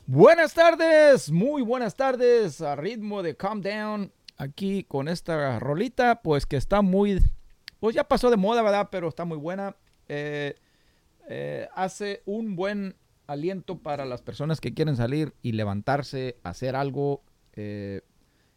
Buenas 0.07 0.55
tardes, 0.55 1.31
muy 1.31 1.63
buenas 1.63 1.95
tardes, 1.95 2.61
a 2.61 2.75
ritmo 2.77 3.23
de 3.23 3.37
Calm 3.37 3.61
Down, 3.61 4.13
aquí 4.39 4.85
con 4.85 5.09
esta 5.09 5.59
rolita, 5.59 6.23
pues 6.23 6.47
que 6.47 6.57
está 6.57 6.81
muy, 6.81 7.21
pues 7.81 7.95
ya 7.95 8.05
pasó 8.05 8.31
de 8.31 8.37
moda, 8.37 8.63
¿verdad? 8.63 8.89
Pero 8.91 9.09
está 9.09 9.25
muy 9.25 9.37
buena. 9.37 9.77
Eh, 10.09 10.55
eh, 11.29 11.69
hace 11.75 12.23
un 12.25 12.57
buen 12.57 12.97
aliento 13.27 13.79
para 13.79 14.07
las 14.07 14.23
personas 14.23 14.61
que 14.61 14.73
quieren 14.73 14.97
salir 14.97 15.35
y 15.43 15.53
levantarse, 15.53 16.39
hacer 16.43 16.77
algo, 16.77 17.23
eh, 17.53 18.01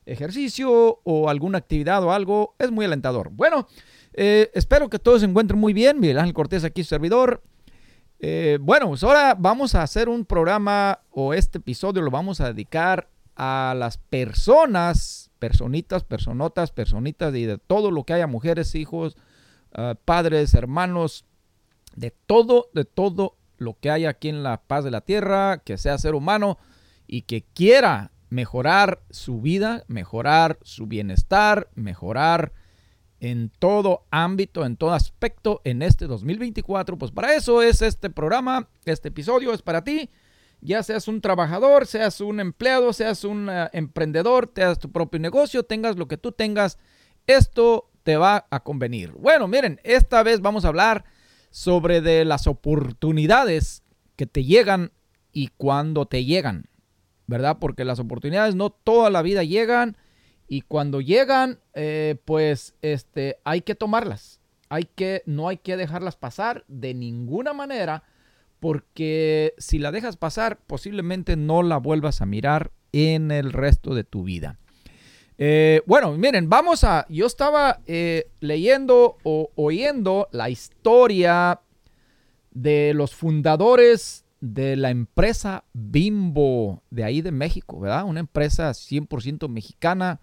ejercicio 0.05 1.01
o 1.03 1.29
alguna 1.29 1.57
actividad 1.57 2.01
o 2.03 2.13
algo, 2.13 2.55
es 2.59 2.71
muy 2.71 2.85
alentador. 2.85 3.29
Bueno, 3.31 3.67
espero 4.13 4.89
que 4.89 4.99
todos 4.99 5.21
se 5.21 5.27
encuentren 5.27 5.59
muy 5.59 5.73
bien. 5.73 5.99
Miguel 5.99 6.19
Ángel 6.19 6.33
Cortés 6.33 6.63
aquí, 6.63 6.83
servidor. 6.83 7.43
Bueno, 8.61 8.87
pues 8.89 9.03
ahora 9.03 9.35
vamos 9.37 9.75
a 9.75 9.83
hacer 9.83 10.09
un 10.09 10.25
programa 10.25 11.01
o 11.11 11.33
este 11.33 11.59
episodio 11.59 12.01
lo 12.01 12.11
vamos 12.11 12.41
a 12.41 12.47
dedicar 12.47 13.09
a 13.35 13.73
las 13.77 13.97
personas, 13.97 15.30
personitas, 15.41 16.03
personotas, 16.03 16.71
personitas 16.71 17.33
y 17.33 17.45
de 17.45 17.57
todo 17.57 17.89
lo 17.89 18.03
que 18.03 18.13
haya, 18.13 18.27
mujeres, 18.27 18.75
hijos, 18.75 19.17
ah, 19.73 19.95
padres, 20.05 20.53
hermanos, 20.53 21.25
de 21.95 22.11
todo, 22.11 22.69
de 22.75 22.85
todo 22.85 23.37
lo 23.57 23.75
que 23.79 23.89
hay 23.89 24.05
aquí 24.05 24.29
en 24.29 24.43
la 24.43 24.61
paz 24.61 24.83
de 24.83 24.91
la 24.91 25.01
tierra, 25.01 25.63
que 25.65 25.79
sea 25.79 25.97
ser 25.97 26.13
humano 26.13 26.59
y 27.07 27.23
que 27.23 27.43
quiera 27.55 28.11
mejorar 28.29 29.01
su 29.09 29.41
vida, 29.41 29.83
mejorar 29.87 30.59
su 30.61 30.85
bienestar, 30.85 31.69
mejorar 31.73 32.53
en 33.19 33.49
todo 33.49 34.05
ámbito, 34.11 34.63
en 34.63 34.77
todo 34.77 34.93
aspecto 34.93 35.61
en 35.63 35.81
este 35.81 36.05
2024. 36.05 36.99
Pues 36.99 37.11
para 37.11 37.33
eso 37.33 37.63
es 37.63 37.81
este 37.81 38.11
programa, 38.11 38.69
este 38.85 39.07
episodio 39.07 39.53
es 39.53 39.63
para 39.63 39.83
ti. 39.83 40.07
Ya 40.61 40.83
seas 40.83 41.07
un 41.07 41.21
trabajador, 41.21 41.87
seas 41.87 42.21
un 42.21 42.39
empleado, 42.39 42.93
seas 42.93 43.23
un 43.23 43.49
eh, 43.49 43.69
emprendedor, 43.73 44.47
tengas 44.47 44.79
tu 44.79 44.91
propio 44.91 45.19
negocio, 45.19 45.63
tengas 45.63 45.97
lo 45.97 46.07
que 46.07 46.17
tú 46.17 46.31
tengas, 46.31 46.77
esto 47.27 47.89
te 48.03 48.17
va 48.17 48.47
a 48.49 48.61
convenir. 48.61 49.11
Bueno, 49.13 49.47
miren, 49.47 49.79
esta 49.83 50.23
vez 50.23 50.41
vamos 50.41 50.65
a 50.65 50.69
hablar 50.69 51.05
sobre 51.49 52.01
de 52.01 52.25
las 52.25 52.47
oportunidades 52.47 53.83
que 54.15 54.25
te 54.25 54.43
llegan 54.43 54.91
y 55.31 55.47
cuando 55.57 56.05
te 56.05 56.25
llegan, 56.25 56.69
¿verdad? 57.27 57.57
Porque 57.59 57.85
las 57.85 57.99
oportunidades 57.99 58.55
no 58.55 58.69
toda 58.69 59.09
la 59.09 59.21
vida 59.21 59.43
llegan 59.43 59.97
y 60.47 60.61
cuando 60.61 61.01
llegan, 61.01 61.59
eh, 61.73 62.17
pues 62.25 62.75
este, 62.81 63.39
hay 63.45 63.61
que 63.61 63.75
tomarlas. 63.75 64.41
Hay 64.69 64.83
que, 64.83 65.23
no 65.25 65.47
hay 65.47 65.57
que 65.57 65.75
dejarlas 65.75 66.15
pasar 66.15 66.63
de 66.67 66.93
ninguna 66.93 67.51
manera, 67.51 68.03
porque 68.61 69.55
si 69.57 69.79
la 69.79 69.91
dejas 69.91 70.17
pasar, 70.17 70.59
posiblemente 70.67 71.35
no 71.35 71.63
la 71.63 71.77
vuelvas 71.77 72.21
a 72.21 72.27
mirar 72.27 72.71
en 72.93 73.31
el 73.31 73.51
resto 73.51 73.95
de 73.95 74.03
tu 74.03 74.23
vida. 74.23 74.59
Eh, 75.39 75.81
bueno, 75.87 76.15
miren, 76.15 76.47
vamos 76.47 76.83
a. 76.83 77.07
Yo 77.09 77.25
estaba 77.25 77.81
eh, 77.87 78.29
leyendo 78.39 79.17
o 79.23 79.49
oyendo 79.55 80.29
la 80.31 80.51
historia 80.51 81.61
de 82.51 82.93
los 82.93 83.15
fundadores 83.15 84.25
de 84.41 84.75
la 84.75 84.91
empresa 84.91 85.63
Bimbo 85.73 86.83
de 86.91 87.03
ahí 87.03 87.23
de 87.23 87.31
México, 87.31 87.79
¿verdad? 87.79 88.05
Una 88.05 88.19
empresa 88.19 88.69
100% 88.69 89.49
mexicana 89.49 90.21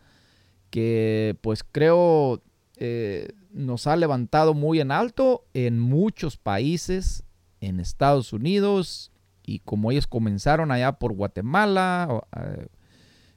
que 0.71 1.37
pues 1.41 1.65
creo 1.65 2.41
eh, 2.77 3.32
nos 3.50 3.88
ha 3.88 3.97
levantado 3.97 4.54
muy 4.54 4.78
en 4.78 4.93
alto 4.93 5.44
en 5.54 5.81
muchos 5.81 6.37
países, 6.37 7.25
en 7.61 7.81
Estados 7.81 8.33
Unidos, 8.33 9.11
y 9.45 9.61
como 9.61 9.91
ellos 9.91 10.07
comenzaron 10.07 10.71
allá 10.71 10.93
por 10.93 11.13
Guatemala, 11.13 12.23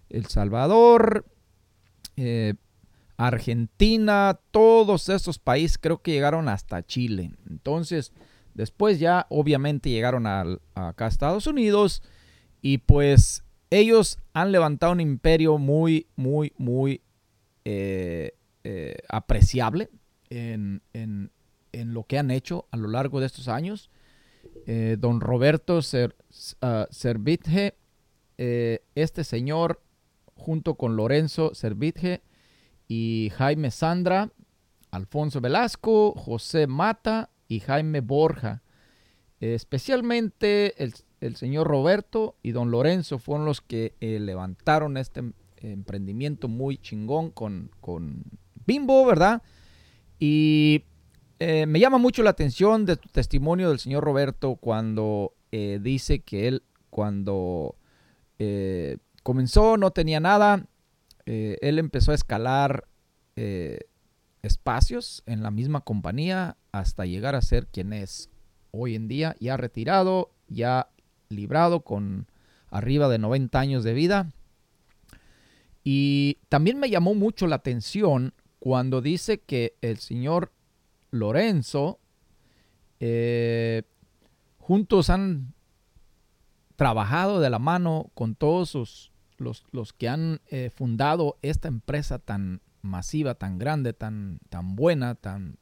El 0.09 0.26
Salvador, 0.26 1.26
eh, 2.18 2.56
Argentina, 3.18 4.40
todos 4.52 5.08
esos 5.09 5.40
países 5.40 5.78
creo 5.78 6.02
que 6.02 6.12
llegaron 6.12 6.50
hasta 6.50 6.84
Chile. 6.86 7.32
Entonces, 7.50 8.12
después 8.56 9.00
ya 9.00 9.28
obviamente 9.30 9.90
llegaron 9.90 10.26
al- 10.28 10.62
acá 10.76 11.06
a 11.06 11.08
Estados 11.08 11.48
Unidos 11.48 12.02
y 12.62 12.80
pues 12.80 13.44
ellos 13.70 14.18
han 14.34 14.52
levantado 14.52 14.92
un 14.92 15.00
imperio 15.02 15.58
muy, 15.58 16.08
muy, 16.16 16.52
muy 16.58 17.02
eh, 17.64 18.34
eh, 18.64 18.96
apreciable 19.08 19.90
en, 20.30 20.82
en- 20.94 21.32
en 21.72 21.94
lo 21.94 22.03
que 22.03 22.18
han 22.20 22.32
hecho 22.32 22.66
a 22.72 22.78
lo 22.78 22.90
largo 22.90 23.20
de 23.20 23.28
estos 23.28 23.48
años. 23.48 23.90
Eh, 24.66 24.96
don 25.00 25.22
Roberto 25.22 25.79
Cer- 25.81 26.16
ah, 26.62 26.88
eh, 28.38 28.84
este 28.96 29.24
señor, 29.24 29.81
junto 30.35 30.75
con 30.75 30.96
Lorenzo 30.96 31.53
Servitje 31.53 32.22
y 32.88 33.31
Jaime 33.35 33.72
Sandra, 33.72 34.31
Alfonso 34.91 35.41
Velasco, 35.41 36.13
José 36.13 36.68
Mata 36.68 37.29
y 37.47 37.59
Jaime 37.59 38.02
Borja. 38.02 38.62
Eh, 39.40 39.53
especialmente 39.56 40.81
el, 40.84 40.94
el 41.19 41.35
señor 41.35 41.68
Roberto 41.68 42.35
y 42.44 42.52
don 42.52 42.72
Lorenzo 42.72 43.19
fueron 43.19 43.46
los 43.46 43.62
que 43.62 43.96
levantaron 44.00 44.97
este 44.97 45.22
em- 45.22 45.34
emprendimiento 45.58 46.47
muy 46.47 46.78
chingón 46.78 47.29
con, 47.31 47.72
con 47.79 48.23
Bimbo, 48.66 49.06
¿verdad? 49.06 49.41
Y 50.19 50.84
eh, 51.44 51.66
me 51.66 51.79
llama 51.79 51.97
mucho 51.97 52.22
la 52.22 52.29
atención 52.29 52.85
de 52.85 52.97
tu 52.97 53.09
testimonio 53.09 53.69
del 53.69 53.79
señor 53.79 54.03
Roberto 54.03 54.57
cuando 54.57 55.34
eh, 55.52 55.79
dice 55.81 56.19
que 56.19 56.47
él 56.47 56.62
cuando 56.91 57.78
eh, 58.38 59.00
comenzó 59.24 59.75
no 59.75 59.90
tenía 59.90 60.19
nada, 60.19 60.68
él 61.25 61.79
empezó 61.79 62.12
a 62.12 62.16
escalar 62.16 62.85
espacios 64.44 65.24
en 65.25 65.41
la 65.41 65.50
misma 65.50 65.81
compañía 65.81 66.57
hasta 66.72 67.07
llegar 67.07 67.34
a 67.34 67.41
ser 67.41 67.66
quien 67.66 67.94
es 67.94 68.29
hoy 68.69 68.94
en 68.94 69.08
día, 69.08 69.35
ya 69.40 69.58
retirado, 69.58 70.29
ya 70.47 70.90
librado 71.29 71.79
con 71.79 72.28
arriba 72.69 73.09
de 73.09 73.18
90 73.18 73.59
años 73.59 73.84
de 73.84 73.94
vida. 73.94 74.31
Y 75.84 76.38
también 76.50 76.79
me 76.79 76.91
llamó 76.91 77.16
mucho 77.16 77.47
la 77.47 77.56
atención 77.56 78.35
cuando 78.59 79.02
dice 79.02 79.40
que 79.40 79.75
el 79.81 79.97
señor 79.97 80.52
Lorenzo 81.11 81.99
eh, 82.99 83.83
juntos 84.57 85.09
han 85.09 85.53
trabajado 86.75 87.39
de 87.39 87.49
la 87.49 87.59
mano 87.59 88.09
con 88.13 88.35
todos 88.35 88.69
sus- 88.69 89.11
los, 89.38 89.66
los 89.72 89.94
que 89.94 90.07
han 90.09 90.39
eh, 90.47 90.69
fundado 90.73 91.38
esta 91.41 91.67
empresa 91.67 92.19
tan 92.19 92.61
masiva, 92.81 93.35
tan 93.35 93.57
grande, 93.59 93.94
tan, 93.94 94.39
tan 94.49 94.75
buena, 94.75 95.16
tan... 95.16 95.57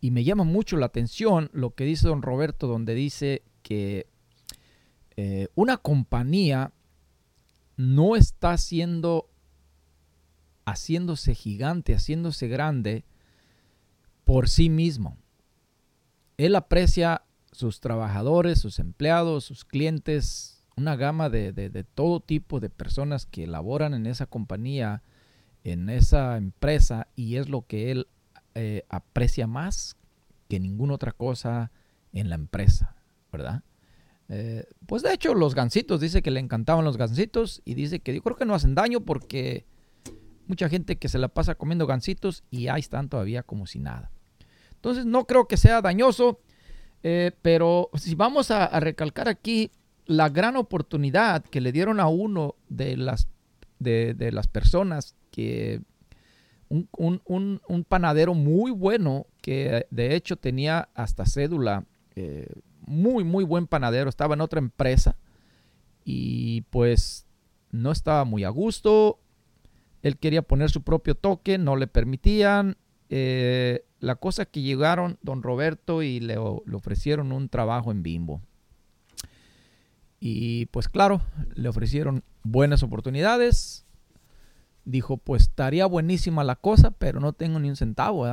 Y 0.00 0.10
me 0.10 0.24
llama 0.24 0.44
mucho 0.44 0.76
la 0.76 0.86
atención 0.86 1.48
lo 1.52 1.74
que 1.74 1.84
dice 1.84 2.08
don 2.08 2.20
Roberto, 2.22 2.66
donde 2.66 2.94
dice 2.94 3.42
que 3.62 4.06
eh, 5.16 5.48
una 5.54 5.78
compañía 5.78 6.72
no 7.76 8.14
está 8.16 8.52
haciendo, 8.52 9.30
haciéndose 10.66 11.34
gigante, 11.34 11.94
haciéndose 11.94 12.48
grande 12.48 13.04
por 14.24 14.48
sí 14.48 14.70
mismo. 14.70 15.16
Él 16.36 16.56
aprecia 16.56 17.22
sus 17.52 17.80
trabajadores, 17.80 18.60
sus 18.60 18.78
empleados, 18.78 19.44
sus 19.44 19.64
clientes, 19.64 20.66
una 20.76 20.96
gama 20.96 21.30
de, 21.30 21.52
de- 21.52 21.84
todo 21.84 22.20
tipo 22.20 22.58
de 22.58 22.70
personas 22.70 23.26
que 23.26 23.46
laboran 23.46 23.94
en 23.94 24.06
esa 24.06 24.26
compañía, 24.26 25.02
en 25.62 25.88
esa 25.88 26.36
empresa, 26.36 27.06
y 27.14 27.36
es 27.36 27.48
lo 27.48 27.62
que 27.66 27.92
él 27.92 28.08
eh, 28.54 28.84
aprecia 28.88 29.46
más 29.46 29.96
que 30.48 30.58
ninguna 30.58 30.94
otra 30.94 31.12
cosa 31.12 31.70
en 32.12 32.28
la 32.28 32.34
empresa, 32.34 32.96
¿verdad? 33.32 33.62
Eh, 34.28 34.64
pues 34.86 35.02
de 35.02 35.12
hecho 35.12 35.34
los 35.34 35.54
gansitos, 35.54 36.00
dice 36.00 36.22
que 36.22 36.30
le 36.30 36.40
encantaban 36.40 36.84
los 36.84 36.96
gansitos 36.96 37.62
y 37.64 37.74
dice 37.74 38.00
que 38.00 38.14
yo 38.14 38.22
creo 38.22 38.36
que 38.36 38.46
no 38.46 38.54
hacen 38.54 38.74
daño 38.74 39.00
porque 39.00 39.66
mucha 40.46 40.68
gente 40.68 40.96
que 40.96 41.08
se 41.08 41.18
la 41.18 41.28
pasa 41.28 41.54
comiendo 41.54 41.86
gansitos 41.86 42.44
y 42.50 42.68
ahí 42.68 42.80
están 42.80 43.08
todavía 43.08 43.42
como 43.42 43.66
si 43.66 43.78
nada. 43.78 44.10
Entonces 44.74 45.06
no 45.06 45.26
creo 45.26 45.48
que 45.48 45.56
sea 45.56 45.80
dañoso, 45.80 46.40
eh, 47.02 47.32
pero 47.42 47.90
si 47.94 48.14
vamos 48.14 48.50
a, 48.50 48.68
recalcar 48.80 49.28
aquí 49.28 49.70
la 50.06 50.28
gran 50.28 50.56
oportunidad 50.56 51.42
que 51.44 51.60
le 51.60 51.72
dieron 51.72 52.00
a 52.00 52.08
uno 52.08 52.56
de 52.68 52.96
las, 52.96 53.28
de, 53.78 54.14
de 54.14 54.32
las 54.32 54.46
personas 54.46 55.16
que 55.30 55.80
un, 56.68 56.88
un, 57.24 57.60
un, 57.68 57.84
panadero 57.84 58.34
muy 58.34 58.70
bueno 58.70 59.26
que 59.40 59.86
de 59.90 60.14
hecho 60.14 60.36
tenía 60.36 60.88
hasta 60.94 61.26
cédula. 61.26 61.84
Eh, 62.16 62.48
muy, 62.86 63.24
muy 63.24 63.44
buen 63.44 63.66
panadero. 63.66 64.08
Estaba 64.08 64.34
en 64.34 64.40
otra 64.40 64.58
empresa 64.58 65.16
y 66.04 66.62
pues 66.62 67.26
no 67.70 67.92
estaba 67.92 68.24
muy 68.24 68.44
a 68.44 68.50
gusto. 68.50 69.18
Él 70.04 70.18
quería 70.18 70.42
poner 70.42 70.70
su 70.70 70.82
propio 70.82 71.14
toque, 71.14 71.56
no 71.56 71.76
le 71.76 71.86
permitían. 71.86 72.76
Eh, 73.08 73.86
la 74.00 74.16
cosa 74.16 74.44
que 74.44 74.60
llegaron 74.60 75.18
don 75.22 75.42
Roberto 75.42 76.02
y 76.02 76.20
le, 76.20 76.36
ofrecieron 76.36 77.32
un 77.32 77.48
trabajo 77.48 77.90
en 77.90 78.02
Bimbo. 78.02 78.42
Y 80.20 80.66
pues 80.66 80.90
claro, 80.90 81.22
le 81.54 81.70
ofrecieron 81.70 82.22
buenas 82.42 82.82
oportunidades. 82.82 83.86
Dijo, 84.84 85.16
pues 85.16 85.44
estaría 85.44 85.86
buenísima 85.86 86.44
la 86.44 86.56
cosa, 86.56 86.90
pero 86.90 87.18
no 87.18 87.32
tengo 87.32 87.58
ni 87.58 87.70
un 87.70 87.76
centavo. 87.76 88.26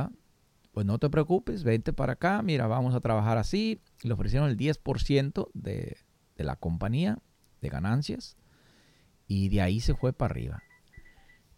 Pues 0.72 0.84
no 0.84 0.98
te 0.98 1.08
preocupes, 1.08 1.64
vente 1.64 1.94
para 1.94 2.12
acá, 2.12 2.42
mira, 2.42 2.66
vamos 2.66 2.94
a 2.94 3.00
trabajar 3.00 3.38
así. 3.38 3.80
Le 4.02 4.12
ofrecieron 4.12 4.50
el 4.50 4.58
10% 4.58 5.48
de, 5.54 5.96
de 6.36 6.44
la 6.44 6.56
compañía, 6.56 7.18
de 7.62 7.70
ganancias, 7.70 8.36
y 9.26 9.48
de 9.48 9.62
ahí 9.62 9.80
se 9.80 9.94
fue 9.94 10.12
para 10.12 10.32
arriba. 10.32 10.62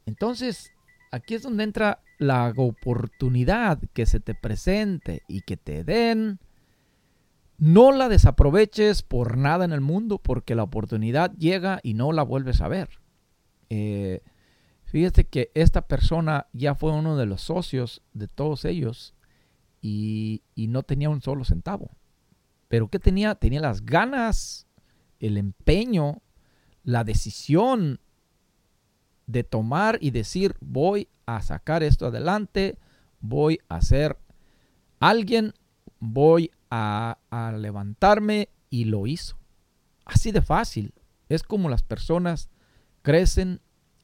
Entonces, 0.07 0.73
aquí 1.11 1.35
es 1.35 1.43
donde 1.43 1.65
entra 1.65 2.03
la 2.19 2.53
oportunidad 2.57 3.81
que 3.93 4.07
se 4.07 4.21
te 4.21 4.35
presente 4.35 5.23
y 5.29 5.41
que 5.43 5.57
te 5.57 5.85
den 5.85 6.39
no 7.59 7.93
la 7.93 8.09
desaproveches 8.09 9.03
por 9.03 9.37
nada 9.37 9.65
en 9.65 9.73
el 9.73 9.81
mundo 9.81 10.19
porque 10.19 10.55
la 10.55 10.65
oportunidad 10.65 11.33
llega 11.37 11.81
y 11.83 11.95
no 11.95 12.13
la 12.13 12.23
vuelves 12.23 12.61
a 12.61 12.69
ver. 12.69 12.89
Eh, 13.71 14.23
fíjate 14.85 15.25
que 15.25 15.51
esta 15.55 15.87
persona 15.87 16.49
ya 16.53 16.75
fue 16.75 16.93
uno 16.93 17.17
de 17.17 17.27
los 17.27 17.43
socios 17.43 18.03
de 18.13 18.29
todos 18.29 18.65
ellos 18.65 19.15
y, 19.81 20.43
y 20.55 20.67
no 20.67 20.83
tenía 20.83 21.11
un 21.11 21.23
solo 21.23 21.45
centavo. 21.45 21.91
Pero 22.69 22.89
¿qué 22.89 22.99
tenía? 22.99 23.37
Tenía 23.37 23.61
las 23.61 23.85
ganas, 23.85 24.67
el 25.21 25.37
empeño, 25.37 26.23
la 26.83 27.05
decisión 27.05 28.01
de 29.27 29.45
tomar 29.45 29.99
y 30.01 30.11
decir 30.11 30.57
voy 30.61 31.09
a 31.27 31.43
sacar 31.43 31.83
esto 31.83 32.07
adelante, 32.07 32.79
voy 33.21 33.61
a 33.69 33.81
ser 33.81 34.19
alguien, 35.01 35.55
voy 35.99 36.51
a, 36.71 37.19
levantarme 37.57 38.49
y 38.71 38.85
lo 38.85 39.07
hizo. 39.07 39.39
Así 40.05 40.33
de 40.33 40.43
fácil. 40.43 40.93
Es 41.29 41.43
como 41.43 41.69
las 41.69 41.83
personas 41.83 42.51
crecen 43.03 43.61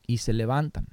y 0.07 0.19
se 0.19 0.33
levantan. 0.33 0.89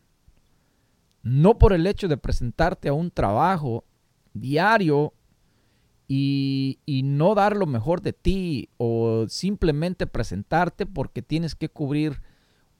No 1.24 1.58
por 1.58 1.74
el 1.74 1.88
hecho 1.88 2.08
de 2.08 2.18
presentarte 2.18 2.90
a 2.90 2.94
un 2.94 3.12
trabajo 3.12 3.86
diario 4.34 5.14
y, 6.08 6.80
y, 6.86 7.04
no 7.04 7.36
dar 7.36 7.56
lo 7.58 7.66
mejor 7.66 8.02
de 8.02 8.14
ti 8.14 8.70
o 8.78 9.26
simplemente 9.28 10.08
presentarte 10.08 10.86
porque 10.86 11.22
tienes 11.22 11.54
que 11.54 11.70
cubrir 11.70 12.22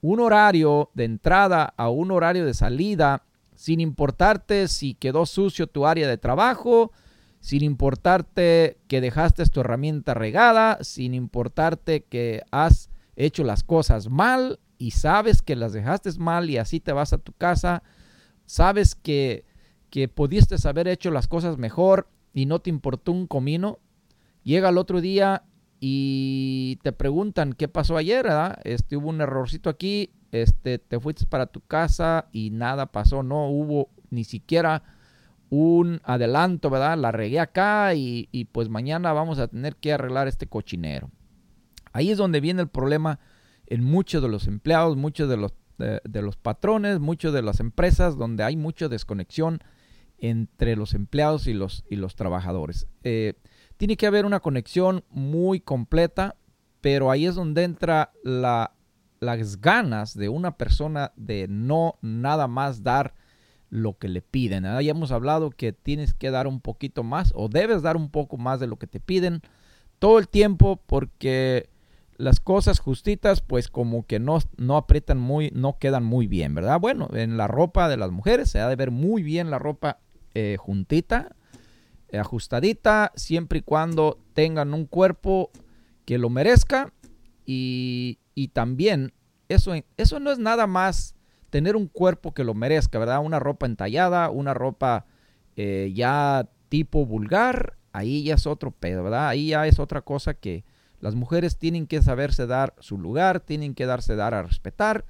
un 0.00 0.20
horario 0.20 0.90
de 0.94 1.04
entrada 1.04 1.74
a 1.76 1.88
un 1.88 2.10
horario 2.10 2.46
de 2.46 2.54
salida 2.54 3.24
sin 3.54 3.80
importarte 3.80 4.68
si 4.68 4.94
quedó 4.94 5.26
sucio 5.26 5.66
tu 5.66 5.84
área 5.84 6.06
de 6.06 6.16
trabajo, 6.16 6.92
sin 7.40 7.64
importarte 7.64 8.78
que 8.86 9.00
dejaste 9.00 9.44
tu 9.46 9.60
herramienta 9.60 10.14
regada, 10.14 10.78
sin 10.82 11.14
importarte 11.14 12.04
que 12.04 12.42
has 12.52 12.90
hecho 13.16 13.42
las 13.42 13.64
cosas 13.64 14.08
mal 14.08 14.60
y 14.78 14.92
sabes 14.92 15.42
que 15.42 15.56
las 15.56 15.72
dejaste 15.72 16.10
mal 16.18 16.50
y 16.50 16.58
así 16.58 16.78
te 16.78 16.92
vas 16.92 17.12
a 17.12 17.18
tu 17.18 17.32
casa, 17.32 17.82
sabes 18.46 18.94
que, 18.94 19.44
que 19.90 20.06
pudiste 20.06 20.54
haber 20.68 20.86
hecho 20.86 21.10
las 21.10 21.26
cosas 21.26 21.58
mejor 21.58 22.08
y 22.32 22.46
no 22.46 22.60
te 22.60 22.70
importó 22.70 23.10
un 23.10 23.26
comino, 23.26 23.80
llega 24.44 24.68
el 24.68 24.78
otro 24.78 25.00
día 25.00 25.42
y 25.80 26.78
te 26.82 26.92
preguntan 26.92 27.52
qué 27.52 27.68
pasó 27.68 27.96
ayer, 27.96 28.24
¿verdad? 28.24 28.58
Este, 28.64 28.96
hubo 28.96 29.08
un 29.08 29.20
errorcito 29.20 29.70
aquí, 29.70 30.10
este, 30.32 30.78
te 30.78 30.98
fuiste 30.98 31.26
para 31.26 31.46
tu 31.46 31.60
casa 31.60 32.26
y 32.32 32.50
nada 32.50 32.86
pasó, 32.86 33.22
no 33.22 33.48
hubo 33.48 33.88
ni 34.10 34.24
siquiera 34.24 34.82
un 35.50 36.00
adelanto, 36.04 36.68
¿verdad? 36.68 36.98
La 36.98 37.12
regué 37.12 37.40
acá 37.40 37.94
y, 37.94 38.48
pues 38.52 38.68
mañana 38.68 39.12
vamos 39.12 39.38
a 39.38 39.48
tener 39.48 39.76
que 39.76 39.92
arreglar 39.92 40.28
este 40.28 40.46
cochinero. 40.46 41.10
Ahí 41.92 42.10
es 42.10 42.18
donde 42.18 42.40
viene 42.40 42.62
el 42.62 42.68
problema 42.68 43.18
en 43.66 43.84
muchos 43.84 44.22
de 44.22 44.28
los 44.28 44.46
empleados, 44.46 44.96
muchos 44.96 45.28
de 45.28 45.36
los, 45.36 45.54
de, 45.78 46.22
los 46.22 46.36
patrones, 46.36 47.00
muchas 47.00 47.32
de 47.32 47.42
las 47.42 47.60
empresas, 47.60 48.16
donde 48.16 48.44
hay 48.44 48.56
mucha 48.56 48.88
desconexión 48.88 49.60
entre 50.18 50.76
los 50.76 50.94
empleados 50.94 51.46
y 51.46 51.54
los, 51.54 51.84
y 51.88 51.96
los 51.96 52.14
trabajadores. 52.14 52.86
Eh, 53.04 53.34
tiene 53.78 53.96
que 53.96 54.06
haber 54.06 54.26
una 54.26 54.40
conexión 54.40 55.04
muy 55.08 55.60
completa, 55.60 56.36
pero 56.80 57.10
ahí 57.10 57.26
es 57.26 57.36
donde 57.36 57.62
entra 57.62 58.12
la, 58.22 58.72
las 59.20 59.60
ganas 59.60 60.14
de 60.14 60.28
una 60.28 60.56
persona 60.56 61.12
de 61.16 61.46
no 61.48 61.94
nada 62.02 62.48
más 62.48 62.82
dar 62.82 63.14
lo 63.70 63.96
que 63.96 64.08
le 64.08 64.20
piden. 64.20 64.64
Ya 64.64 64.90
hemos 64.90 65.12
hablado 65.12 65.50
que 65.50 65.72
tienes 65.72 66.12
que 66.12 66.30
dar 66.30 66.46
un 66.46 66.60
poquito 66.60 67.04
más 67.04 67.32
o 67.36 67.48
debes 67.48 67.82
dar 67.82 67.96
un 67.96 68.10
poco 68.10 68.36
más 68.36 68.60
de 68.60 68.66
lo 68.66 68.76
que 68.76 68.88
te 68.88 69.00
piden 69.00 69.42
todo 70.00 70.18
el 70.18 70.28
tiempo 70.28 70.80
porque 70.86 71.70
las 72.16 72.40
cosas 72.40 72.80
justitas 72.80 73.42
pues 73.42 73.68
como 73.68 74.06
que 74.06 74.18
no, 74.18 74.38
no 74.56 74.76
aprietan 74.76 75.18
muy, 75.18 75.52
no 75.54 75.78
quedan 75.78 76.02
muy 76.02 76.26
bien, 76.26 76.52
¿verdad? 76.54 76.80
Bueno, 76.80 77.08
en 77.12 77.36
la 77.36 77.46
ropa 77.46 77.88
de 77.88 77.96
las 77.96 78.10
mujeres 78.10 78.50
se 78.50 78.58
ha 78.58 78.68
de 78.68 78.74
ver 78.74 78.90
muy 78.90 79.22
bien 79.22 79.50
la 79.50 79.60
ropa 79.60 79.98
eh, 80.34 80.56
juntita, 80.58 81.36
ajustadita, 82.12 83.12
siempre 83.16 83.60
y 83.60 83.62
cuando 83.62 84.18
tengan 84.32 84.74
un 84.74 84.86
cuerpo 84.86 85.50
que 86.04 86.18
lo 86.18 86.30
merezca 86.30 86.92
y, 87.44 88.18
y 88.34 88.48
también 88.48 89.12
eso, 89.48 89.72
eso 89.96 90.20
no 90.20 90.30
es 90.30 90.38
nada 90.38 90.66
más 90.66 91.14
tener 91.50 91.76
un 91.76 91.88
cuerpo 91.88 92.32
que 92.32 92.44
lo 92.44 92.54
merezca, 92.54 92.98
¿verdad? 92.98 93.20
Una 93.24 93.38
ropa 93.38 93.66
entallada, 93.66 94.30
una 94.30 94.54
ropa 94.54 95.06
eh, 95.56 95.92
ya 95.94 96.48
tipo 96.68 97.06
vulgar, 97.06 97.78
ahí 97.92 98.24
ya 98.24 98.34
es 98.34 98.46
otro 98.46 98.70
pedo, 98.70 99.02
¿verdad? 99.02 99.28
Ahí 99.28 99.48
ya 99.48 99.66
es 99.66 99.78
otra 99.78 100.02
cosa 100.02 100.34
que 100.34 100.64
las 101.00 101.14
mujeres 101.14 101.58
tienen 101.58 101.86
que 101.86 102.02
saberse 102.02 102.46
dar 102.46 102.74
su 102.78 102.98
lugar, 102.98 103.40
tienen 103.40 103.74
que 103.74 103.86
darse 103.86 104.16
dar 104.16 104.34
a 104.34 104.42
respetar 104.42 105.04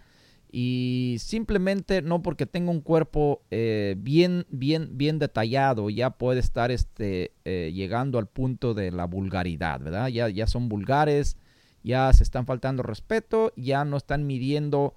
y 0.51 1.17
simplemente 1.21 2.01
no 2.03 2.23
porque 2.23 2.47
tenga 2.47 2.71
un 2.71 2.81
cuerpo 2.81 3.43
eh, 3.51 3.97
bien, 3.99 4.47
bien, 4.49 4.97
bien 4.97 5.19
detallado 5.19 5.91
ya 5.91 6.11
puede 6.11 6.41
estar 6.41 6.71
este, 6.71 7.33
eh, 7.45 7.73
llegando 7.75 8.19
al 8.19 8.27
punto 8.27 8.75
de 8.75 8.91
la 8.91 9.07
vulgaridad, 9.07 9.81
¿verdad? 9.81 10.09
Ya, 10.09 10.29
ya 10.29 10.47
son 10.47 10.69
vulgares, 10.69 11.37
ya 11.83 12.13
se 12.13 12.23
están 12.23 12.47
faltando 12.47 12.83
respeto, 12.83 13.53
ya 13.57 13.85
no 13.85 13.97
están 13.97 14.27
midiendo 14.27 14.95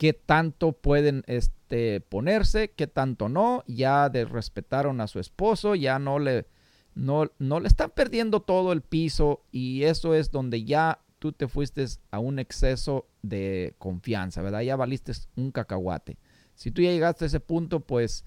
qué 0.00 0.12
tanto 0.12 0.72
pueden 0.72 1.24
este, 1.26 2.00
ponerse, 2.00 2.70
qué 2.70 2.86
tanto 2.86 3.28
no, 3.28 3.64
ya 3.66 4.08
desrespetaron 4.08 5.00
a 5.00 5.06
su 5.06 5.20
esposo, 5.20 5.74
ya 5.74 5.98
no 5.98 6.18
le, 6.18 6.46
no, 6.94 7.30
no 7.38 7.60
le 7.60 7.68
están 7.68 7.90
perdiendo 7.90 8.40
todo 8.40 8.72
el 8.72 8.82
piso 8.82 9.42
y 9.52 9.84
eso 9.84 10.14
es 10.14 10.30
donde 10.30 10.64
ya 10.64 11.00
tú 11.20 11.32
te 11.32 11.46
fuiste 11.46 11.86
a 12.10 12.18
un 12.18 12.40
exceso 12.40 13.06
de 13.22 13.74
confianza, 13.78 14.42
¿verdad? 14.42 14.62
Ya 14.62 14.74
valiste 14.74 15.12
un 15.36 15.52
cacahuate. 15.52 16.18
Si 16.54 16.72
tú 16.72 16.82
ya 16.82 16.90
llegaste 16.90 17.24
a 17.24 17.28
ese 17.28 17.40
punto, 17.40 17.80
pues 17.80 18.24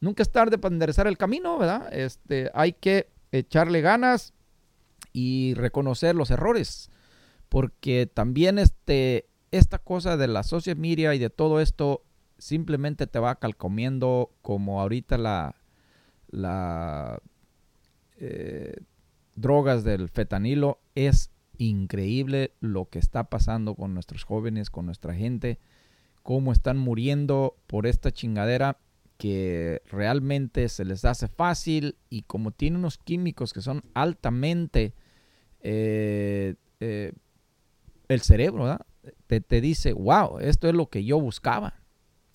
nunca 0.00 0.22
es 0.22 0.30
tarde 0.30 0.56
para 0.56 0.72
enderezar 0.72 1.06
el 1.08 1.18
camino, 1.18 1.58
¿verdad? 1.58 1.92
Este, 1.92 2.50
hay 2.54 2.72
que 2.72 3.10
echarle 3.32 3.80
ganas 3.80 4.32
y 5.12 5.54
reconocer 5.54 6.14
los 6.14 6.30
errores, 6.30 6.90
porque 7.48 8.06
también 8.06 8.58
este, 8.58 9.28
esta 9.50 9.78
cosa 9.78 10.16
de 10.16 10.28
la 10.28 10.44
social 10.44 10.76
media 10.76 11.14
y 11.14 11.18
de 11.18 11.30
todo 11.30 11.60
esto 11.60 12.04
simplemente 12.38 13.08
te 13.08 13.18
va 13.18 13.40
calcomiendo 13.40 14.30
como 14.40 14.80
ahorita 14.80 15.18
la, 15.18 15.56
eh, 18.18 18.76
drogas 19.34 19.84
del 19.84 20.08
fetanilo 20.08 20.78
es 20.94 21.30
increíble 21.58 22.52
lo 22.60 22.88
que 22.88 22.98
está 22.98 23.24
pasando 23.24 23.74
con 23.74 23.94
nuestros 23.94 24.24
jóvenes, 24.24 24.70
con 24.70 24.86
nuestra 24.86 25.14
gente, 25.14 25.58
cómo 26.22 26.52
están 26.52 26.78
muriendo 26.78 27.56
por 27.66 27.86
esta 27.86 28.10
chingadera 28.10 28.78
que 29.18 29.82
realmente 29.86 30.68
se 30.68 30.84
les 30.84 31.04
hace 31.04 31.28
fácil 31.28 31.96
y 32.10 32.22
como 32.22 32.50
tiene 32.50 32.78
unos 32.78 32.98
químicos 32.98 33.52
que 33.52 33.62
son 33.62 33.82
altamente 33.94 34.92
eh, 35.60 36.56
eh, 36.80 37.12
el 38.08 38.20
cerebro, 38.20 38.64
¿verdad? 38.64 38.86
te, 39.26 39.60
dice, 39.60 39.92
wow, 39.92 40.38
esto 40.38 40.68
es 40.68 40.74
lo 40.74 40.88
que 40.88 41.04
yo 41.04 41.20
buscaba. 41.20 41.74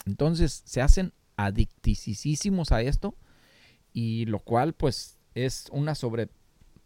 Entonces 0.06 0.64
se 0.66 0.82
hacen 0.82 1.14
adictisísimos 1.36 2.72
a 2.72 2.82
esto 2.82 3.16
y 3.94 4.26
lo 4.26 4.40
cual 4.40 4.74
pues 4.74 5.20
es 5.36 5.68
una 5.72 5.96
sobre 5.96 6.30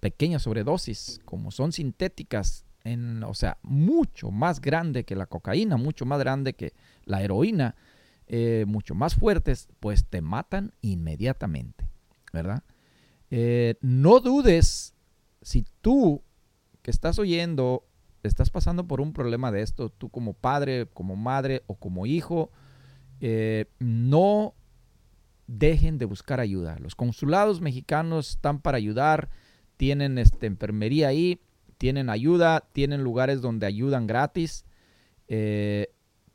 pequeña 0.06 0.38
sobredosis, 0.38 1.20
como 1.26 1.50
son 1.50 1.72
sintéticas, 1.72 2.64
en, 2.84 3.24
o 3.24 3.34
sea, 3.34 3.58
mucho 3.64 4.30
más 4.30 4.62
grande 4.62 5.04
que 5.04 5.16
la 5.16 5.26
cocaína, 5.26 5.78
mucho 5.78 6.06
más 6.06 6.20
grande 6.20 6.54
que 6.54 6.74
la 7.06 7.24
heroína. 7.24 7.74
eh, 8.28 8.66
mucho 8.68 8.96
más 8.96 9.16
fuertes, 9.16 9.68
pues 9.80 10.06
te 10.06 10.22
matan 10.22 10.74
inmediatamente, 10.82 11.88
¿verdad? 12.34 12.64
Eh, 13.30 13.76
no 13.82 14.20
dudes 14.20 14.94
si 15.42 15.66
tú 15.82 16.22
que 16.82 16.92
estás 16.92 17.20
oyendo, 17.20 17.84
estás 18.24 18.50
pasando 18.50 18.88
por 18.88 19.02
un 19.02 19.14
problema 19.14 19.52
de 19.52 19.62
esto, 19.62 19.90
tú 19.90 20.10
como 20.10 20.34
padre, 20.34 20.88
como 20.94 21.16
madre 21.16 21.64
o 21.68 21.76
como 21.76 22.06
hijo, 22.06 22.52
eh, 23.22 23.66
no 23.80 24.54
dejen 25.48 25.98
de 25.98 26.06
buscar 26.06 26.40
ayuda. 26.40 26.78
Los 26.80 26.96
consulados 26.96 27.62
mexicanos 27.62 28.32
están 28.32 28.60
para 28.60 28.78
ayudar, 28.78 29.30
tienen 29.78 30.18
este, 30.18 30.48
enfermería 30.48 31.10
ahí, 31.10 31.40
tienen 31.78 32.10
ayuda, 32.10 32.68
tienen 32.72 33.04
lugares 33.04 33.42
donde 33.42 33.66
ayudan 33.66 34.08
gratis. 34.08 34.66
Eh, 35.28 35.88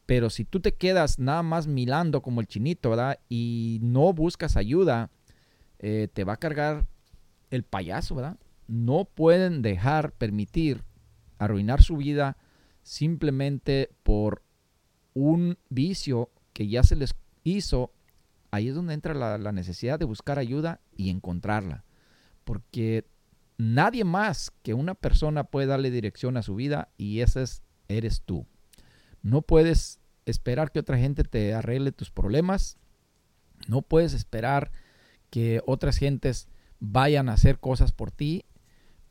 pero 0.06 0.28
si 0.28 0.44
tú 0.44 0.60
te 0.60 0.74
quedas 0.74 1.18
nada 1.18 1.42
más 1.42 1.66
milando 1.66 2.20
como 2.20 2.40
el 2.40 2.48
chinito, 2.48 2.90
¿verdad? 2.90 3.20
Y 3.28 3.78
no 3.82 4.12
buscas 4.12 4.56
ayuda, 4.56 5.10
eh, 5.78 6.08
te 6.12 6.24
va 6.24 6.32
a 6.32 6.38
cargar 6.38 6.86
el 7.50 7.62
payaso, 7.62 8.16
¿verdad? 8.16 8.36
No 8.66 9.04
pueden 9.04 9.62
dejar, 9.62 10.12
permitir 10.12 10.82
arruinar 11.38 11.82
su 11.82 11.96
vida 11.96 12.36
simplemente 12.82 13.90
por 14.02 14.42
un 15.14 15.58
vicio 15.68 16.30
que 16.52 16.68
ya 16.68 16.82
se 16.82 16.96
les 16.96 17.14
hizo. 17.44 17.92
Ahí 18.50 18.68
es 18.68 18.74
donde 18.74 18.94
entra 18.94 19.14
la, 19.14 19.38
la 19.38 19.52
necesidad 19.52 19.98
de 19.98 20.04
buscar 20.06 20.38
ayuda 20.38 20.80
y 20.96 21.10
encontrarla. 21.10 21.84
Porque 22.44 23.04
nadie 23.60 24.04
más 24.04 24.52
que 24.62 24.74
una 24.74 24.94
persona 24.94 25.44
puede 25.44 25.66
darle 25.66 25.90
dirección 25.90 26.36
a 26.36 26.42
su 26.42 26.54
vida 26.54 26.88
y 26.96 27.20
ese 27.20 27.42
es, 27.42 27.62
eres 27.88 28.22
tú. 28.22 28.46
No 29.22 29.42
puedes 29.42 30.00
esperar 30.26 30.72
que 30.72 30.80
otra 30.80 30.98
gente 30.98 31.24
te 31.24 31.54
arregle 31.54 31.92
tus 31.92 32.10
problemas. 32.10 32.78
No 33.68 33.82
puedes 33.82 34.14
esperar 34.14 34.70
que 35.28 35.62
otras 35.66 35.98
gentes 35.98 36.48
vayan 36.78 37.28
a 37.28 37.34
hacer 37.34 37.58
cosas 37.58 37.92
por 37.92 38.10
ti 38.10 38.44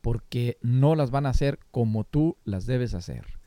porque 0.00 0.58
no 0.62 0.94
las 0.94 1.10
van 1.10 1.26
a 1.26 1.30
hacer 1.30 1.58
como 1.70 2.04
tú 2.04 2.36
las 2.44 2.66
debes 2.66 2.94
hacer. 2.94 3.38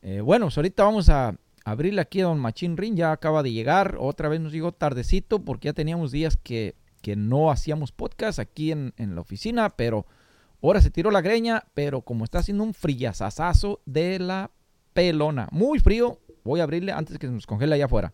Eh, 0.00 0.20
bueno, 0.20 0.48
ahorita 0.54 0.84
vamos 0.84 1.08
a 1.08 1.36
abrirle 1.64 2.00
aquí 2.00 2.20
a 2.20 2.24
Don 2.24 2.40
Machín 2.40 2.76
Ring. 2.76 2.96
Ya 2.96 3.12
acaba 3.12 3.42
de 3.42 3.52
llegar. 3.52 3.96
Otra 4.00 4.28
vez 4.28 4.40
nos 4.40 4.52
llegó 4.52 4.72
tardecito 4.72 5.44
porque 5.44 5.66
ya 5.66 5.72
teníamos 5.72 6.10
días 6.10 6.36
que, 6.36 6.74
que 7.02 7.14
no 7.16 7.50
hacíamos 7.50 7.92
podcast 7.92 8.38
aquí 8.38 8.72
en, 8.72 8.92
la 8.96 9.20
oficina. 9.20 9.70
Pero 9.70 10.06
ahora 10.62 10.80
se 10.80 10.90
tiró 10.90 11.10
la 11.10 11.20
greña. 11.20 11.64
Pero 11.74 12.02
como 12.02 12.24
está 12.24 12.38
haciendo 12.38 12.64
un 12.64 12.74
frillazazazo 12.74 13.80
de 13.84 14.18
la 14.18 14.50
pelona. 14.92 15.48
Muy 15.50 15.78
frío. 15.78 16.18
Voy 16.44 16.60
a 16.60 16.64
abrirle 16.64 16.92
antes 16.92 17.18
que 17.18 17.26
se 17.26 17.32
nos 17.32 17.46
congele 17.46 17.74
allá 17.74 17.84
afuera. 17.84 18.12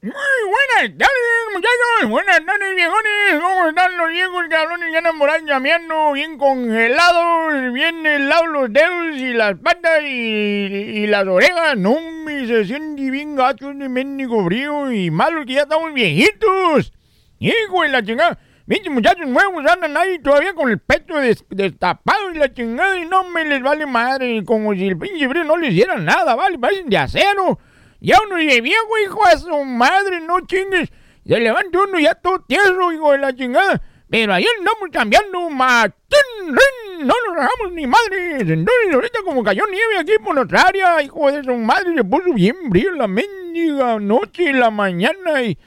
Muy 0.00 0.12
buenas 0.12 0.98
tardes, 0.98 1.46
muchachos. 1.54 2.10
Buenas 2.10 2.44
tardes, 2.46 2.74
viejones. 2.74 3.40
¿Cómo 3.40 3.68
están 3.68 3.96
los 3.96 4.10
viejos 4.10 4.44
cabrones 4.48 4.92
ya 4.92 4.98
enamorados, 4.98 5.42
llameando, 5.46 6.12
bien 6.12 6.38
congelados, 6.38 7.72
bien 7.72 8.06
helados 8.06 8.48
los 8.48 8.72
dedos 8.72 9.16
y 9.16 9.32
las 9.32 9.56
patas 9.58 10.02
y, 10.02 11.06
las 11.06 11.26
orejas? 11.26 11.76
No, 11.76 12.00
me 12.24 12.46
se 12.46 12.64
siente 12.64 13.10
bien 13.10 13.36
gacho 13.36 13.74
de 13.74 13.88
mendigo 13.88 14.44
frío 14.44 14.90
y 14.90 15.10
malo 15.10 15.44
que 15.44 15.54
ya 15.54 15.62
estamos 15.62 15.92
viejitos. 15.92 16.92
Hijo 17.38 17.82
de 17.82 17.88
la 17.88 18.04
chingada. 18.04 18.38
Viste, 18.72 18.88
muchachos 18.88 19.28
nuevos 19.28 19.66
andan 19.66 19.94
ahí 19.98 20.18
todavía 20.20 20.54
con 20.54 20.70
el 20.70 20.78
pecho 20.78 21.18
des, 21.18 21.44
destapado 21.50 22.30
y 22.30 22.38
la 22.38 22.54
chingada 22.54 22.96
y 22.96 23.04
no 23.04 23.22
me 23.24 23.44
les 23.44 23.62
vale 23.62 23.84
madre, 23.84 24.42
como 24.46 24.72
si 24.72 24.88
el 24.88 24.96
pinche 24.96 25.28
frío 25.28 25.44
no 25.44 25.58
les 25.58 25.74
hiciera 25.74 25.96
nada, 25.96 26.34
¿vale? 26.34 26.58
Parecen 26.58 26.88
de 26.88 26.96
acero. 26.96 27.58
Ya 28.00 28.16
uno 28.26 28.36
de 28.36 28.62
viejo, 28.62 28.98
hijo 29.04 29.20
de 29.30 29.38
su 29.40 29.64
madre, 29.64 30.20
no 30.20 30.40
chingues. 30.46 30.88
Se 31.26 31.38
levanta 31.38 31.80
uno 31.82 31.98
ya 31.98 32.14
todo 32.14 32.40
tieso, 32.48 32.90
hijo 32.92 33.12
de 33.12 33.18
la 33.18 33.36
chingada. 33.36 33.82
Pero 34.08 34.32
ahí 34.32 34.46
andamos 34.58 34.88
cambiando 34.90 35.50
matín, 35.50 36.54
no 37.00 37.14
nos 37.26 37.36
dejamos 37.36 37.72
ni 37.74 37.86
madres. 37.86 38.40
Entonces 38.40 38.94
ahorita 38.94 39.18
como 39.22 39.44
cayó 39.44 39.64
nieve 39.70 39.98
aquí 40.00 40.12
por 40.24 40.34
nuestra 40.34 40.62
área, 40.62 41.02
hijo 41.02 41.30
de 41.30 41.44
su 41.44 41.54
madre, 41.56 41.94
se 41.94 42.04
puso 42.04 42.32
bien 42.32 42.56
frío 42.70 42.92
la 42.92 43.06
mendiga 43.06 43.98
noche 43.98 44.44
y 44.44 44.52
la 44.54 44.70
mañana 44.70 45.42
y 45.42 45.58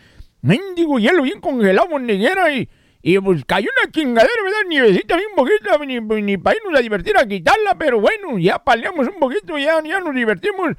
mendigo 0.42 0.98
hielo 0.98 1.22
bien 1.22 1.40
congelado, 1.40 1.88
mondeguera 1.88 2.52
y... 2.52 2.68
Y 3.08 3.20
pues 3.20 3.46
cayó 3.46 3.70
una 3.80 3.92
chingadera, 3.92 4.34
¿verdad? 4.44 4.68
Nievecita 4.68 5.16
bien 5.16 5.30
poquita, 5.36 5.78
ni, 5.86 6.00
ni 6.24 6.38
para 6.38 6.58
irnos 6.58 6.80
a 6.80 6.82
divertir 6.82 7.16
a 7.16 7.28
quitarla, 7.28 7.76
pero 7.78 8.02
bueno, 8.02 8.40
ya 8.40 8.58
paleamos 8.58 9.08
un 9.08 9.20
poquito, 9.20 9.60
ya, 9.60 9.80
ya 9.84 10.00
nos 10.00 10.16
divertimos. 10.16 10.72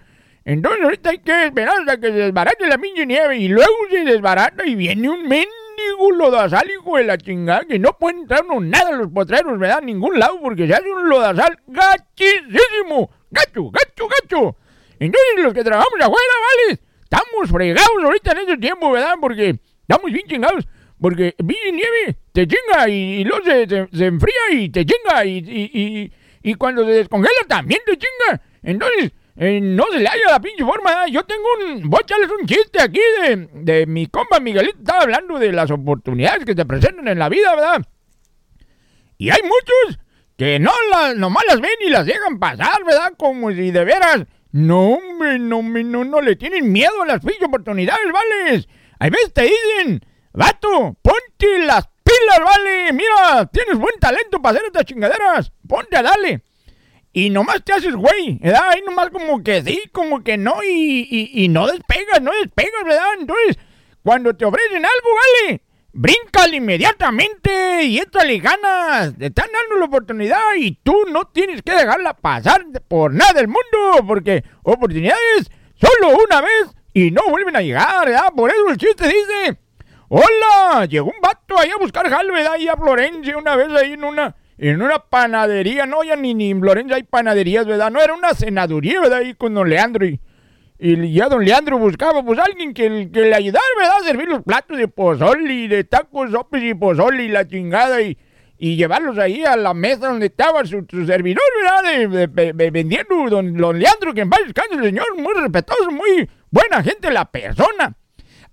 Entonces 0.45 0.83
ahorita 0.83 1.11
hay 1.11 1.18
que 1.18 1.45
esperar 1.45 1.76
hasta 1.78 2.00
que 2.00 2.09
se 2.09 2.14
desbarate 2.14 2.66
la 2.66 2.78
pinche 2.78 3.06
nieve 3.06 3.37
y 3.37 3.47
luego 3.47 3.73
se 3.92 4.04
desbarata 4.04 4.66
y 4.66 4.75
viene 4.75 5.09
un 5.09 5.23
mendigo 5.23 6.11
lodazal, 6.16 6.68
hijo 6.68 6.97
de 6.97 7.04
la 7.04 7.16
chingada, 7.16 7.64
que 7.64 7.78
no 7.78 7.97
pueden 7.97 8.23
entrarnos 8.23 8.61
nada 8.61 8.88
a 8.88 8.97
los 8.97 9.09
potreros, 9.12 9.56
¿verdad? 9.56 9.78
A 9.78 9.83
ningún 9.83 10.18
lado 10.18 10.40
porque 10.42 10.66
se 10.66 10.75
hace 10.75 10.90
un 10.90 11.09
lodazal 11.09 11.56
gachísimo. 11.68 13.09
Gacho, 13.30 13.71
gacho, 13.71 14.09
gacho. 14.09 14.56
Entonces 14.99 15.45
los 15.45 15.54
que 15.54 15.62
trabajamos 15.62 16.00
afuera, 16.00 16.35
¿vale? 16.66 16.80
Estamos 17.04 17.50
fregados 17.52 18.02
ahorita 18.02 18.33
en 18.33 18.38
este 18.38 18.56
tiempo, 18.56 18.90
¿verdad? 18.90 19.14
Porque 19.21 19.61
estamos 19.87 20.11
bien 20.11 20.26
chingados. 20.26 20.66
Porque 21.00 21.34
viene 21.38 21.72
nieve, 21.72 22.18
te 22.32 22.46
chinga 22.46 22.88
y, 22.88 23.20
y 23.20 23.24
luego 23.24 23.44
se, 23.44 23.68
se, 23.68 23.88
se, 23.92 24.06
enfría 24.06 24.40
y 24.52 24.68
te 24.70 24.86
chinga 24.86 25.24
y, 25.24 25.38
y, 25.38 26.12
y, 26.42 26.54
cuando 26.54 26.84
se 26.84 26.92
descongela 26.92 27.40
también 27.46 27.80
te 27.84 27.98
chinga. 27.98 28.40
Entonces, 28.62 29.12
eh, 29.36 29.60
no 29.60 29.84
se 29.92 29.98
le 29.98 30.08
haya 30.08 30.30
la 30.30 30.40
pinche 30.40 30.64
forma. 30.64 31.04
¿eh? 31.04 31.10
Yo 31.12 31.22
tengo 31.24 31.44
un. 31.58 31.90
Voy 31.90 31.98
a 32.00 32.02
echarles 32.02 32.30
un 32.30 32.46
chiste 32.46 32.80
aquí 32.80 33.00
de, 33.22 33.48
de 33.52 33.86
mi 33.86 34.06
compa 34.06 34.40
Miguelito. 34.40 34.78
Estaba 34.78 35.02
hablando 35.02 35.38
de 35.38 35.52
las 35.52 35.70
oportunidades 35.70 36.44
que 36.46 36.54
te 36.54 36.64
presentan 36.64 37.06
en 37.08 37.18
la 37.18 37.28
vida, 37.28 37.54
¿verdad? 37.54 37.86
Y 39.18 39.30
hay 39.30 39.42
muchos 39.42 40.00
que 40.36 40.58
no 40.58 40.72
las, 40.90 41.16
nomás 41.16 41.44
las 41.46 41.60
ven 41.60 41.70
y 41.86 41.90
las 41.90 42.06
dejan 42.06 42.38
pasar, 42.38 42.84
¿verdad? 42.84 43.12
Como 43.18 43.50
si 43.50 43.70
de 43.70 43.84
veras. 43.84 44.24
No, 44.52 44.94
hombre, 44.94 45.38
no, 45.38 45.60
no, 45.62 46.04
no 46.04 46.20
le 46.22 46.36
tienen 46.36 46.72
miedo 46.72 47.02
a 47.02 47.06
las 47.06 47.20
pinches 47.20 47.44
oportunidades, 47.44 48.06
¿vale? 48.10 48.66
Hay 48.98 49.10
veces 49.10 49.32
te 49.34 49.42
dicen. 49.42 50.02
Vato, 50.37 50.95
ponte 51.00 51.59
las 51.64 51.88
pilas, 52.05 52.40
vale. 52.45 52.93
Mira, 52.93 53.47
tienes 53.50 53.78
buen 53.78 53.99
talento 53.99 54.40
para 54.40 54.59
hacer 54.59 54.66
estas 54.66 54.85
chingaderas. 54.85 55.50
Ponte 55.66 55.97
a 55.97 56.02
darle. 56.02 56.43
Y 57.11 57.31
nomás 57.31 57.64
te 57.64 57.73
haces 57.73 57.97
güey, 57.97 58.38
¿verdad? 58.43 58.69
Ahí 58.69 58.83
nomás 58.85 59.09
como 59.09 59.43
que 59.43 59.62
sí, 59.62 59.85
como 59.93 60.23
que 60.23 60.37
no, 60.37 60.62
y, 60.62 61.31
y, 61.33 61.49
no 61.49 61.66
despegas, 61.66 62.21
no 62.21 62.31
despegas, 62.33 62.85
¿verdad? 62.85 63.07
Entonces, 63.19 63.59
cuando 64.02 64.37
te 64.37 64.45
ofrecen 64.45 64.85
algo, 64.85 65.09
vale, 65.47 65.62
bríncale 65.95 66.57
inmediatamente 66.59 67.85
y 67.85 67.99
échale 67.99 68.38
ganas. 68.38 69.16
Te 69.16 69.26
están 69.26 69.49
dando 69.50 69.76
la 69.76 69.87
oportunidad 69.87 70.55
y 70.59 70.73
tú 70.83 70.95
no 71.11 71.28
tienes 71.28 71.62
que 71.62 71.73
dejarla 71.73 72.12
pasar 72.12 72.66
por 72.87 73.14
nada 73.14 73.33
del 73.33 73.49
mundo, 73.49 74.07
porque 74.07 74.45
oportunidades 74.62 75.50
solo 75.76 76.14
una 76.28 76.43
vez 76.43 76.76
y 76.93 77.11
no 77.11 77.23
vuelven 77.31 77.57
a 77.57 77.62
llegar, 77.62 78.05
¿verdad? 78.05 78.31
Por 78.37 78.50
eso 78.50 78.69
el 78.69 78.76
chiste 78.76 79.09
dice... 79.09 79.65
¡Hola! 80.08 80.86
Llegó 80.86 81.06
un 81.06 81.20
vato 81.20 81.58
ahí 81.58 81.70
a 81.70 81.78
buscar 81.78 82.08
jale, 82.08 82.32
¿verdad? 82.32 82.52
Ahí 82.52 82.68
a 82.68 82.76
Florencia 82.76 83.36
una 83.36 83.56
vez 83.56 83.68
ahí 83.70 83.94
en 83.94 84.04
una, 84.04 84.36
en 84.56 84.80
una 84.80 84.98
panadería. 84.98 85.86
No, 85.86 86.04
ya 86.04 86.16
ni, 86.16 86.34
ni 86.34 86.50
en 86.50 86.60
Florencia 86.60 86.96
hay 86.96 87.02
panaderías, 87.02 87.66
¿verdad? 87.66 87.90
No, 87.90 88.00
era 88.00 88.14
una 88.14 88.34
senaduría, 88.34 89.00
¿verdad? 89.00 89.18
Ahí 89.18 89.34
con 89.34 89.54
don 89.54 89.68
Leandro. 89.68 90.06
Y, 90.06 90.20
y 90.78 91.12
ya 91.12 91.28
don 91.28 91.44
Leandro 91.44 91.78
buscaba, 91.78 92.22
pues, 92.22 92.38
alguien 92.38 92.72
que, 92.72 93.10
que 93.12 93.20
le 93.20 93.34
ayudara, 93.34 93.64
¿verdad? 93.78 93.96
A 94.00 94.04
servir 94.04 94.28
los 94.28 94.42
platos 94.42 94.78
de 94.78 94.88
pozole, 94.88 95.68
de 95.68 95.84
tacos, 95.84 96.30
sopes 96.30 96.62
y 96.62 96.75
pozole 96.75 97.25
y 97.25 97.28
la 97.28 97.48
chingada. 97.48 98.00
Y, 98.00 98.16
y 98.58 98.76
llevarlos 98.76 99.18
ahí 99.18 99.44
a 99.44 99.56
la 99.56 99.75
mesa 99.75 100.08
donde 100.08 100.26
estaba 100.26 100.64
su, 100.64 100.86
su 100.88 101.04
servidor, 101.04 101.42
¿verdad? 101.60 102.30
De, 102.32 102.70
vendiendo 102.70 103.28
don, 103.28 103.56
don 103.56 103.78
Leandro, 103.78 104.14
que 104.14 104.22
en 104.22 104.30
varios 104.30 104.52
casos, 104.52 104.82
señor, 104.82 105.06
muy 105.16 105.34
respetuoso, 105.34 105.90
muy 105.90 106.28
buena 106.50 106.82
gente 106.82 107.10
la 107.10 107.25
persona. 107.30 107.94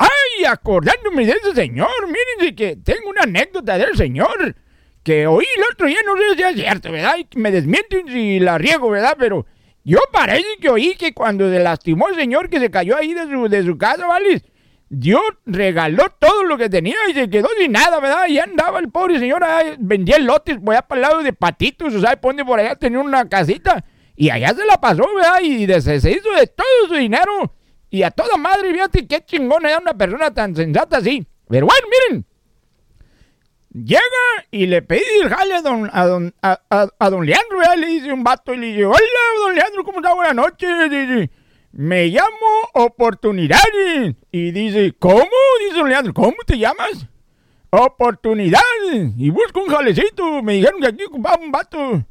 ¡Ay! 0.04 0.46
Acordándome 0.46 1.26
de 1.26 1.34
ese 1.34 1.54
señor, 1.54 1.90
mírense 2.06 2.56
que 2.56 2.76
tengo 2.78 3.10
una 3.10 3.24
anécdota 3.24 3.78
del 3.78 3.96
señor 3.96 4.56
que 5.04 5.28
oí 5.28 5.46
el 5.58 5.64
otro 5.72 5.88
día, 5.88 6.00
no 6.06 6.16
sé 6.16 6.36
si 6.36 6.44
es 6.44 6.56
cierto, 6.56 6.92
¿verdad? 6.92 7.16
Y 7.18 7.38
me 7.38 7.52
desmienten 7.52 8.08
si 8.08 8.40
la 8.40 8.58
riego, 8.58 8.90
¿verdad? 8.90 9.16
Pero 9.20 9.46
yo 9.84 10.00
parece 10.12 10.48
que 10.62 10.70
oí 10.70 10.96
que 10.96 11.14
cuando 11.14 11.50
se 11.50 11.60
lastimó 11.60 12.08
el 12.08 12.16
señor 12.16 12.50
que 12.50 12.60
se 12.60 12.72
cayó 12.72 12.96
ahí 12.96 13.14
de 13.14 13.24
su, 13.24 13.50
de 13.50 13.64
su 13.64 13.78
casa, 13.78 14.08
¿vale? 14.08 14.42
Dios 14.90 15.22
regaló 15.46 16.06
todo 16.20 16.44
lo 16.44 16.58
que 16.58 16.70
tenía 16.70 16.96
y 17.10 17.14
se 17.14 17.30
quedó 17.30 17.50
sin 17.60 17.74
nada, 17.74 18.00
¿verdad? 18.00 18.28
Y 18.28 18.40
andaba 18.40 18.80
el 18.80 18.90
pobre 18.90 19.20
señor, 19.20 19.44
ahí, 19.44 19.76
vendía 19.80 20.20
lotes 20.20 20.58
por 20.60 20.74
allá 20.74 20.88
para 20.88 21.02
el 21.02 21.08
lado 21.10 21.24
de 21.24 21.34
patitos, 21.34 21.94
o 21.94 22.00
sea, 22.00 22.20
pone 22.22 22.46
por 22.46 22.60
allá, 22.60 22.76
tenía 22.76 23.00
una 23.00 23.28
casita. 23.28 23.84
Y 24.16 24.30
allá 24.30 24.54
se 24.54 24.66
la 24.66 24.80
pasó, 24.80 25.04
¿verdad? 25.16 25.42
Y 25.42 25.66
se 25.82 25.96
hizo 25.96 26.32
de 26.32 26.48
todo 26.48 26.88
su 26.88 26.94
dinero. 26.94 27.54
Y 27.94 28.02
a 28.02 28.10
toda 28.10 28.38
madre, 28.38 28.72
fíjate 28.74 29.06
qué 29.06 29.24
chingón 29.24 29.68
era 29.68 29.78
una 29.78 29.94
persona 29.94 30.34
tan 30.34 30.56
sensata 30.56 30.98
así. 30.98 31.28
Pero 31.48 31.68
bueno, 31.68 31.88
miren. 32.10 32.26
Llega 33.70 34.02
y 34.50 34.66
le 34.66 34.82
pedí 34.82 35.04
el 35.22 35.30
jale 35.30 35.54
a 35.54 35.62
don, 35.62 35.88
a 35.94 36.06
don, 36.08 36.34
a, 36.42 36.60
a, 36.72 36.88
a 36.98 37.10
don 37.12 37.24
Leandro, 37.24 37.60
¿verdad? 37.60 37.78
le 37.78 37.86
dice 37.86 38.12
un 38.12 38.24
vato 38.24 38.52
y 38.56 38.58
le 38.58 38.68
dice, 38.70 38.86
hola, 38.86 38.98
don 39.46 39.54
Leandro, 39.54 39.84
¿cómo 39.84 40.00
está? 40.00 40.12
Buenas 40.16 40.34
noches. 40.34 40.90
Dice, 40.90 41.30
me 41.72 42.08
llamo 42.08 42.48
oportunidades. 42.74 44.16
Y 44.32 44.50
dice, 44.50 44.96
¿cómo? 44.98 45.30
Dice 45.64 45.78
don 45.78 45.90
Leandro, 45.90 46.16
¿cómo 46.16 46.38
te 46.48 46.58
llamas? 46.58 47.06
Oportunidades. 47.70 49.14
Y 49.18 49.30
busco 49.30 49.62
un 49.62 49.70
jalecito. 49.70 50.42
Me 50.42 50.54
dijeron 50.54 50.82
que 50.82 50.88
aquí 50.88 51.04
ocupaba 51.04 51.38
un 51.40 51.52
vato. 51.52 52.04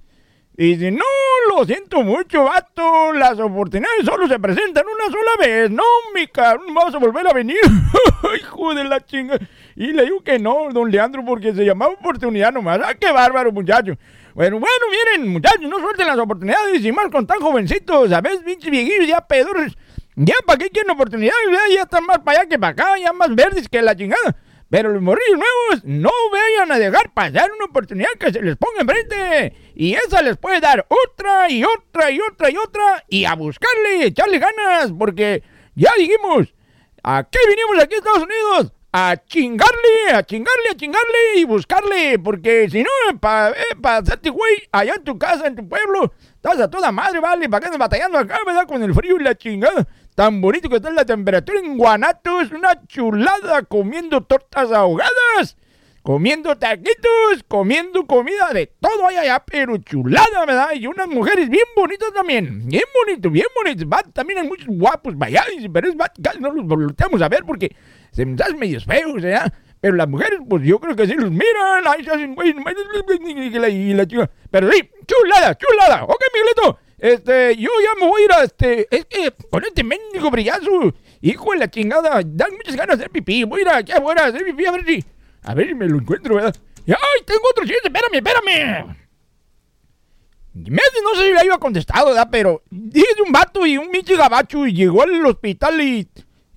Y 0.57 0.75
dice, 0.75 0.91
no, 0.91 1.05
lo 1.49 1.65
siento 1.65 2.03
mucho, 2.03 2.45
vato. 2.45 3.13
Las 3.15 3.39
oportunidades 3.39 4.05
solo 4.05 4.29
se 4.29 4.39
presentan 4.39 4.85
una 4.87 5.07
sola 5.07 5.31
vez. 5.41 5.71
No, 5.71 5.83
mi 6.15 6.27
cabrón, 6.27 6.75
vamos 6.75 6.95
a 6.95 6.99
volver 6.99 7.27
a 7.27 7.33
venir. 7.33 7.57
Hijo 8.39 8.75
de 8.75 8.85
la 8.85 9.01
chinga. 9.01 9.39
Y 9.77 9.93
le 9.93 10.05
digo 10.05 10.23
que 10.23 10.39
no, 10.39 10.69
don 10.71 10.91
Leandro, 10.91 11.25
porque 11.25 11.55
se 11.55 11.65
llamaba 11.65 11.93
oportunidad 11.93 12.53
nomás. 12.53 12.81
¡Ah, 12.85 12.95
qué 12.95 13.11
bárbaro, 13.11 13.51
muchacho! 13.51 13.95
Bueno, 14.35 14.59
bueno, 14.59 14.87
miren, 14.91 15.33
muchachos, 15.33 15.63
no 15.63 15.79
suelten 15.79 16.07
las 16.07 16.19
oportunidades 16.19 16.85
y 16.85 16.93
más 16.93 17.09
con 17.09 17.27
tan 17.27 17.41
jovencitos. 17.41 18.11
¿Sabes? 18.11 18.41
Pinches 18.45 18.71
viejillos 18.71 19.09
ya 19.09 19.27
pedores. 19.27 19.73
Ya, 20.17 20.35
¿para 20.47 20.59
qué 20.59 20.69
quieren 20.69 20.91
oportunidades? 20.91 21.49
Ya, 21.51 21.75
ya 21.75 21.83
están 21.83 22.05
más 22.05 22.19
para 22.19 22.41
allá 22.41 22.49
que 22.49 22.59
para 22.59 22.73
acá, 22.73 22.99
ya 22.99 23.15
más 23.15 23.35
verdes 23.35 23.69
que 23.71 23.81
la 23.81 23.97
chingada. 23.97 24.37
Pero 24.69 24.91
los 24.91 25.01
morrillos 25.01 25.39
nuevos 25.39 25.85
no 25.85 26.11
vayan 26.31 26.73
a 26.73 26.79
dejar 26.79 27.11
pasar 27.13 27.51
una 27.53 27.65
oportunidad 27.65 28.11
que 28.19 28.31
se 28.33 28.43
les 28.43 28.57
ponga 28.57 28.83
enfrente. 28.83 29.55
Y 29.75 29.95
esa 29.95 30.23
les 30.23 30.37
puede 30.37 30.61
dar 30.61 30.87
otra 30.89 31.51
y 31.51 31.65
otra 31.65 32.11
y 32.11 32.21
otra 32.21 32.51
y 32.51 32.57
otra. 32.57 33.05
Y 33.09 33.25
a 33.25 33.35
buscarle, 33.35 34.07
echarle 34.07 34.39
ganas. 34.39 34.93
Porque 34.99 35.43
ya 35.75 35.93
dijimos, 35.97 36.55
¿a 37.03 37.25
qué 37.25 37.39
vinimos 37.49 37.83
aquí 37.83 37.95
a 37.95 37.99
Estados 37.99 38.25
Unidos? 38.25 38.73
A 38.95 39.17
chingarle, 39.27 40.13
a 40.13 40.23
chingarle, 40.23 40.69
a 40.71 40.77
chingarle 40.77 41.19
y 41.37 41.45
buscarle. 41.45 42.19
Porque 42.19 42.69
si 42.71 42.83
no, 42.83 43.19
para 43.21 43.51
eh, 43.51 43.77
pa 43.81 43.97
hacerte 43.97 44.29
güey 44.29 44.69
allá 44.71 44.95
en 44.97 45.05
tu 45.05 45.19
casa, 45.19 45.47
en 45.47 45.57
tu 45.57 45.67
pueblo, 45.67 46.13
estás 46.35 46.61
a 46.61 46.71
toda 46.71 46.93
madre, 46.93 47.19
vale. 47.21 47.49
¿Para 47.49 47.61
qué 47.61 47.67
andas 47.67 47.79
batallando 47.79 48.19
acá, 48.19 48.39
verdad? 48.45 48.67
Con 48.67 48.83
el 48.83 48.95
frío 48.95 49.17
y 49.19 49.23
la 49.23 49.35
chingada. 49.35 49.87
Tan 50.15 50.43
bonito 50.43 50.69
que 50.69 50.77
está 50.77 50.91
la 50.91 51.07
temperatura 51.07 51.59
en 51.61 51.79
Guanatos, 51.79 52.53
una 52.53 52.87
chulada 52.87 53.63
comiendo 53.63 54.23
tortas 54.23 54.71
ahogadas, 54.71 55.57
comiendo 56.03 56.57
taquitos, 56.57 57.45
comiendo 57.49 58.07
comida 58.07 58.51
de 58.53 58.67
todo 58.67 59.07
allá, 59.07 59.21
allá, 59.21 59.45
pero 59.45 59.77
chulada, 59.79 60.45
¿verdad? 60.47 60.71
Y 60.75 60.87
unas 60.87 61.09
mujeres 61.09 61.49
bien 61.49 61.65
bonitas 61.77 62.13
también, 62.13 62.67
bien 62.67 62.83
bonito, 62.95 63.31
bien 63.31 63.47
bonitas. 63.55 63.87
Va, 63.87 64.03
también 64.13 64.41
hay 64.41 64.49
muchos 64.49 64.67
guapos 64.69 65.17
vaya, 65.17 65.45
pero 65.73 65.89
es 65.89 65.97
casi 66.23 66.41
no 66.41 66.53
los 66.53 66.67
volteamos 66.67 67.23
a 67.23 67.29
ver 67.29 67.45
porque 67.45 67.75
se 68.11 68.27
me 68.27 68.35
hacen 68.43 68.59
medios 68.59 68.85
feos, 68.85 69.15
¿verdad? 69.15 69.53
Pero 69.81 69.97
las 69.97 70.09
mujeres, 70.09 70.39
pues 70.49 70.63
yo 70.65 70.79
creo 70.79 70.95
que 70.95 71.07
sí 71.07 71.15
los 71.15 71.31
miran, 71.31 71.85
ahí 71.87 72.05
se 72.05 72.11
hacen 72.11 72.37
güey, 72.37 72.51
y 72.51 73.95
la, 73.95 74.07
chica. 74.07 74.31
Pero 74.49 74.71
sí, 74.71 74.89
chulada, 75.07 75.59
chulada. 75.59 76.05
Ok, 76.05 76.23
Miguelito. 76.33 76.79
Este, 76.99 77.57
yo 77.57 77.69
ya 77.83 78.01
me 78.01 78.09
voy 78.09 78.23
a 78.23 78.25
ir 78.25 78.33
a 78.33 78.45
este. 78.45 78.87
Es 78.95 79.07
que 79.07 79.33
con 79.51 79.65
este 79.65 79.83
mendigo 79.83 80.31
brillazo, 80.31 80.95
hijo 81.21 81.51
de 81.51 81.59
la 81.59 81.69
chingada, 81.69 82.23
dan 82.25 82.53
muchas 82.53 82.77
ganas 82.77 82.97
de 82.97 83.05
hacer 83.05 83.11
pipí. 83.11 83.43
Voy 83.43 83.59
a 83.59 83.63
ir 83.63 83.69
allá 83.71 83.97
afuera 83.97 84.23
a 84.23 84.27
hacer 84.29 84.45
pipí 84.45 84.67
a 84.67 84.71
ver 84.71 84.85
si. 84.85 85.05
A 85.43 85.55
ver 85.55 85.75
me 85.75 85.89
lo 85.89 85.99
encuentro, 85.99 86.37
¿verdad? 86.37 86.55
¡Ay, 86.87 87.25
tengo 87.25 87.43
otro 87.51 87.65
chiste! 87.65 87.89
¡Espérame, 87.89 88.15
espérame! 88.15 88.97
No 90.55 91.15
sé 91.15 91.27
si 91.27 91.33
le 91.33 91.47
iba 91.47 91.59
contestado, 91.59 92.09
¿verdad? 92.09 92.29
Pero 92.31 92.63
dice 92.71 93.23
un 93.25 93.33
vato 93.33 93.67
y 93.67 93.79
un 93.79 93.91
michi 93.91 94.15
gabacho 94.15 94.67
y 94.67 94.75
llegó 94.75 95.03
al 95.03 95.25
hospital 95.27 95.81
y. 95.81 96.09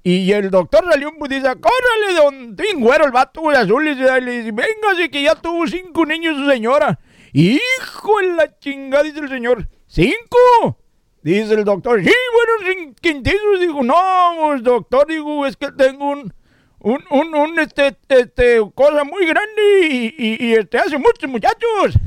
Y 0.08 0.32
el 0.32 0.51
doctor 0.51 0.86
salió 0.88 1.10
y 1.10 1.27
dice, 1.27 1.48
córrele, 1.48 2.13
don 2.15 2.56
Tin 2.56 2.80
Güero, 2.80 3.06
el 3.06 3.12
vato 3.12 3.42
de 3.50 3.58
azul, 3.58 3.88
y 3.88 3.96
le 3.96 4.38
dice, 4.38 4.51
véngase 4.51 5.10
que 5.10 5.24
ya 5.24 5.34
tuvo 5.34 5.65
cinco 5.65 6.06
niños 6.06 6.38
su 6.38 6.48
señora. 6.48 7.00
Hijo 7.34 8.20
de 8.22 8.27
la 8.36 8.60
chingada, 8.60 9.01
dice 9.01 9.18
el 9.18 9.30
señor. 9.30 9.68
¿Cinco? 9.88 10.77
Dice 11.24 11.56
el 11.56 11.63
doctor. 11.63 12.04
Sí, 12.04 12.12
bueno, 12.34 12.94
quintizos. 13.01 13.60
Digo, 13.60 13.82
no, 13.82 13.96
pues, 14.42 14.62
doctor, 14.62 15.08
digo, 15.08 15.44
es 15.48 15.58
que 15.58 15.72
tengo 15.72 16.12
un, 16.12 16.32
un, 16.86 17.04
un, 17.10 17.34
un 17.34 17.60
este, 17.60 17.98
este, 18.10 18.62
cosa 18.75 19.03
muy 19.03 19.25
grande 19.25 19.88
y, 19.90 20.16
y, 20.18 20.46
y, 20.46 20.53
este, 20.53 20.77
hace 20.77 21.00
muchos 21.00 21.27
muchachos. 21.27 22.00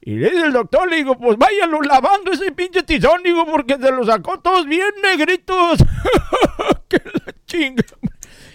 Y 0.00 0.12
le 0.12 0.30
dice 0.30 0.46
el 0.46 0.52
doctor, 0.54 0.88
le 0.88 0.96
digo, 0.96 1.18
pues 1.18 1.36
váyalo 1.36 1.82
lavando 1.82 2.32
ese 2.32 2.50
pinche 2.52 2.82
tizón, 2.82 3.22
digo, 3.22 3.44
porque 3.44 3.76
se 3.76 3.92
lo 3.92 4.06
sacó 4.06 4.40
todos 4.40 4.64
bien 4.64 4.88
negritos. 5.02 5.84
¡Qué 6.88 7.02
la 7.04 7.34
chinga! 7.44 7.84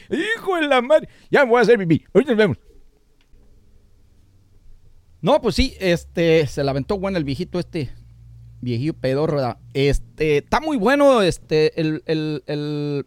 Hijo 0.10 0.56
de 0.56 0.68
la 0.68 0.82
madre. 0.82 1.08
Ya 1.30 1.44
me 1.44 1.52
voy 1.52 1.60
a 1.60 1.62
hacer 1.62 1.78
pipí. 1.78 2.04
Hoy 2.14 2.26
nos 2.26 2.36
vemos. 2.36 2.58
No, 5.22 5.40
pues 5.40 5.54
sí, 5.54 5.76
este, 5.80 6.48
se 6.48 6.64
la 6.64 6.72
aventó 6.72 6.98
bueno 6.98 7.20
el 7.20 7.26
viejito 7.26 7.60
este, 7.60 7.92
viejillo 8.60 8.96
pedorro, 8.96 9.36
¿verdad? 9.36 9.58
Este, 9.76 10.38
está 10.38 10.60
muy 10.60 10.78
bueno, 10.78 11.22
este, 11.22 11.80
el, 11.80 12.02
el, 12.08 12.44
el 12.48 13.06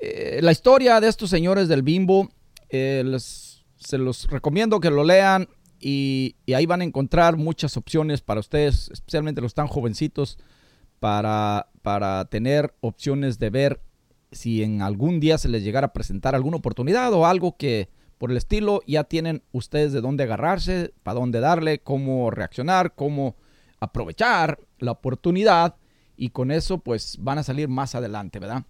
eh, 0.00 0.40
la 0.42 0.52
historia 0.52 1.00
de 1.00 1.08
estos 1.08 1.30
señores 1.30 1.68
del 1.68 1.82
Bimbo. 1.82 2.28
Eh, 2.68 3.02
les, 3.04 3.64
se 3.76 3.98
los 3.98 4.28
recomiendo 4.28 4.80
que 4.80 4.90
lo 4.90 5.04
lean 5.04 5.48
y, 5.78 6.36
y, 6.46 6.54
ahí 6.54 6.66
van 6.66 6.80
a 6.80 6.84
encontrar 6.84 7.36
muchas 7.36 7.76
opciones 7.76 8.20
para 8.20 8.40
ustedes, 8.40 8.90
especialmente 8.92 9.40
los 9.40 9.54
tan 9.54 9.68
jovencitos, 9.68 10.38
para, 10.98 11.68
para 11.82 12.24
tener 12.24 12.74
opciones 12.80 13.38
de 13.38 13.50
ver 13.50 13.80
si 14.32 14.62
en 14.62 14.82
algún 14.82 15.20
día 15.20 15.38
se 15.38 15.48
les 15.48 15.62
llegara 15.62 15.88
a 15.88 15.92
presentar 15.92 16.34
alguna 16.34 16.56
oportunidad 16.56 17.12
o 17.12 17.26
algo 17.26 17.56
que 17.56 17.88
por 18.18 18.30
el 18.30 18.36
estilo, 18.36 18.80
ya 18.86 19.04
tienen 19.04 19.42
ustedes 19.52 19.92
de 19.92 20.00
dónde 20.00 20.24
agarrarse, 20.24 20.94
para 21.02 21.20
dónde 21.20 21.40
darle, 21.40 21.80
cómo 21.80 22.30
reaccionar, 22.30 22.94
cómo 22.94 23.36
aprovechar 23.78 24.58
la 24.78 24.92
oportunidad 24.92 25.76
y 26.16 26.30
con 26.30 26.50
eso 26.50 26.78
pues 26.78 27.18
van 27.20 27.38
a 27.38 27.42
salir 27.42 27.68
más 27.68 27.94
adelante, 27.94 28.38
¿verdad? 28.38 28.64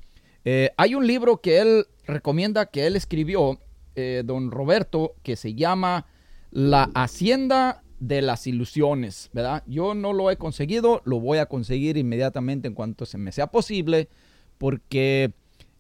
Eh, 0.49 0.71
hay 0.77 0.95
un 0.95 1.09
libro 1.09 1.39
que 1.39 1.59
él 1.59 1.87
recomienda 2.07 2.67
que 2.67 2.87
él 2.87 2.95
escribió, 2.95 3.59
eh, 3.97 4.23
don 4.25 4.53
Roberto, 4.53 5.17
que 5.25 5.35
se 5.35 5.55
llama 5.55 6.07
La 6.53 6.89
Hacienda 6.95 7.83
de 7.99 8.23
las 8.23 8.47
Ilusiones, 8.47 9.29
¿verdad? 9.33 9.65
Yo 9.67 9.95
no 9.95 10.13
lo 10.13 10.31
he 10.31 10.37
conseguido, 10.37 11.03
lo 11.05 11.19
voy 11.19 11.39
a 11.39 11.47
conseguir 11.47 11.97
inmediatamente 11.97 12.69
en 12.69 12.75
cuanto 12.75 13.07
se 13.07 13.19
me 13.19 13.33
sea 13.33 13.49
posible, 13.49 14.09
porque 14.57 15.33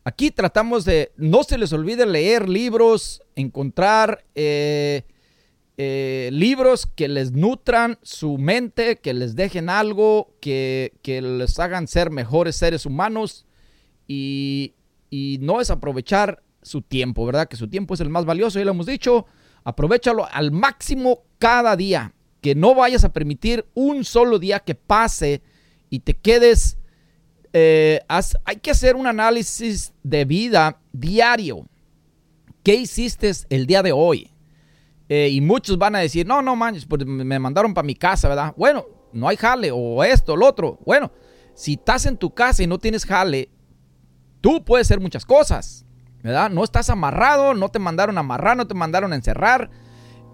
aquí 0.02 0.32
tratamos 0.32 0.84
de, 0.84 1.12
no 1.16 1.44
se 1.44 1.58
les 1.58 1.72
olvide 1.72 2.04
leer 2.04 2.48
libros, 2.48 3.22
encontrar... 3.36 4.24
Eh, 4.34 5.02
eh, 5.78 6.30
libros 6.32 6.86
que 6.86 7.06
les 7.06 7.32
nutran 7.32 7.98
su 8.00 8.38
mente, 8.38 8.96
que 8.96 9.12
les 9.12 9.36
dejen 9.36 9.68
algo, 9.68 10.32
que, 10.40 10.94
que 11.02 11.20
les 11.20 11.58
hagan 11.58 11.86
ser 11.86 12.10
mejores 12.10 12.56
seres 12.56 12.86
humanos 12.86 13.46
y, 14.06 14.74
y, 15.10 15.38
no 15.40 15.60
es 15.60 15.70
aprovechar 15.70 16.42
su 16.62 16.82
tiempo, 16.82 17.24
¿verdad? 17.26 17.48
Que 17.48 17.56
su 17.56 17.68
tiempo 17.68 17.94
es 17.94 18.00
el 18.00 18.10
más 18.10 18.24
valioso, 18.24 18.58
ya 18.58 18.64
lo 18.64 18.72
hemos 18.72 18.86
dicho, 18.86 19.26
aprovechalo 19.64 20.26
al 20.30 20.52
máximo 20.52 21.24
cada 21.38 21.76
día, 21.76 22.14
que 22.40 22.54
no 22.54 22.74
vayas 22.74 23.04
a 23.04 23.12
permitir 23.12 23.66
un 23.74 24.04
solo 24.04 24.38
día 24.38 24.60
que 24.60 24.74
pase 24.74 25.42
y 25.90 26.00
te 26.00 26.14
quedes, 26.14 26.78
eh, 27.52 28.00
hay 28.08 28.56
que 28.56 28.70
hacer 28.70 28.96
un 28.96 29.06
análisis 29.06 29.92
de 30.02 30.24
vida 30.24 30.80
diario. 30.92 31.66
¿Qué 32.62 32.74
hiciste 32.74 33.30
el 33.48 33.66
día 33.66 33.82
de 33.82 33.92
hoy? 33.92 34.32
Eh, 35.08 35.28
y 35.30 35.40
muchos 35.40 35.78
van 35.78 35.94
a 35.94 36.00
decir, 36.00 36.26
no, 36.26 36.42
no 36.42 36.56
manches, 36.56 36.84
pues 36.84 37.06
me 37.06 37.38
mandaron 37.38 37.74
para 37.74 37.86
mi 37.86 37.94
casa, 37.94 38.28
¿verdad? 38.28 38.54
Bueno, 38.56 38.86
no 39.12 39.28
hay 39.28 39.36
jale, 39.36 39.70
o 39.72 40.02
esto, 40.02 40.36
lo 40.36 40.46
otro. 40.46 40.78
Bueno, 40.84 41.12
si 41.54 41.74
estás 41.74 42.06
en 42.06 42.16
tu 42.16 42.34
casa 42.34 42.62
y 42.62 42.66
no 42.66 42.78
tienes 42.78 43.04
jale, 43.04 43.48
tú 44.46 44.64
puedes 44.64 44.86
hacer 44.86 45.00
muchas 45.00 45.24
cosas, 45.24 45.84
¿verdad? 46.22 46.50
No 46.50 46.62
estás 46.62 46.88
amarrado, 46.88 47.52
no 47.52 47.68
te 47.68 47.80
mandaron 47.80 48.16
a 48.16 48.20
amarrar, 48.20 48.56
no 48.56 48.68
te 48.68 48.74
mandaron 48.74 49.12
a 49.12 49.16
encerrar. 49.16 49.70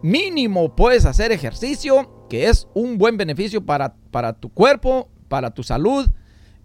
Mínimo 0.03 0.77
puedes 0.77 1.07
hacer 1.07 1.33
ejercicio, 1.33 2.27
que 2.29 2.51
es 2.51 2.69
un 2.75 2.99
buen 2.99 3.17
beneficio 3.17 3.65
para, 3.65 3.95
para 4.11 4.35
tu 4.35 4.51
cuerpo, 4.51 5.09
para 5.29 5.55
tu 5.55 5.63
salud. 5.63 6.11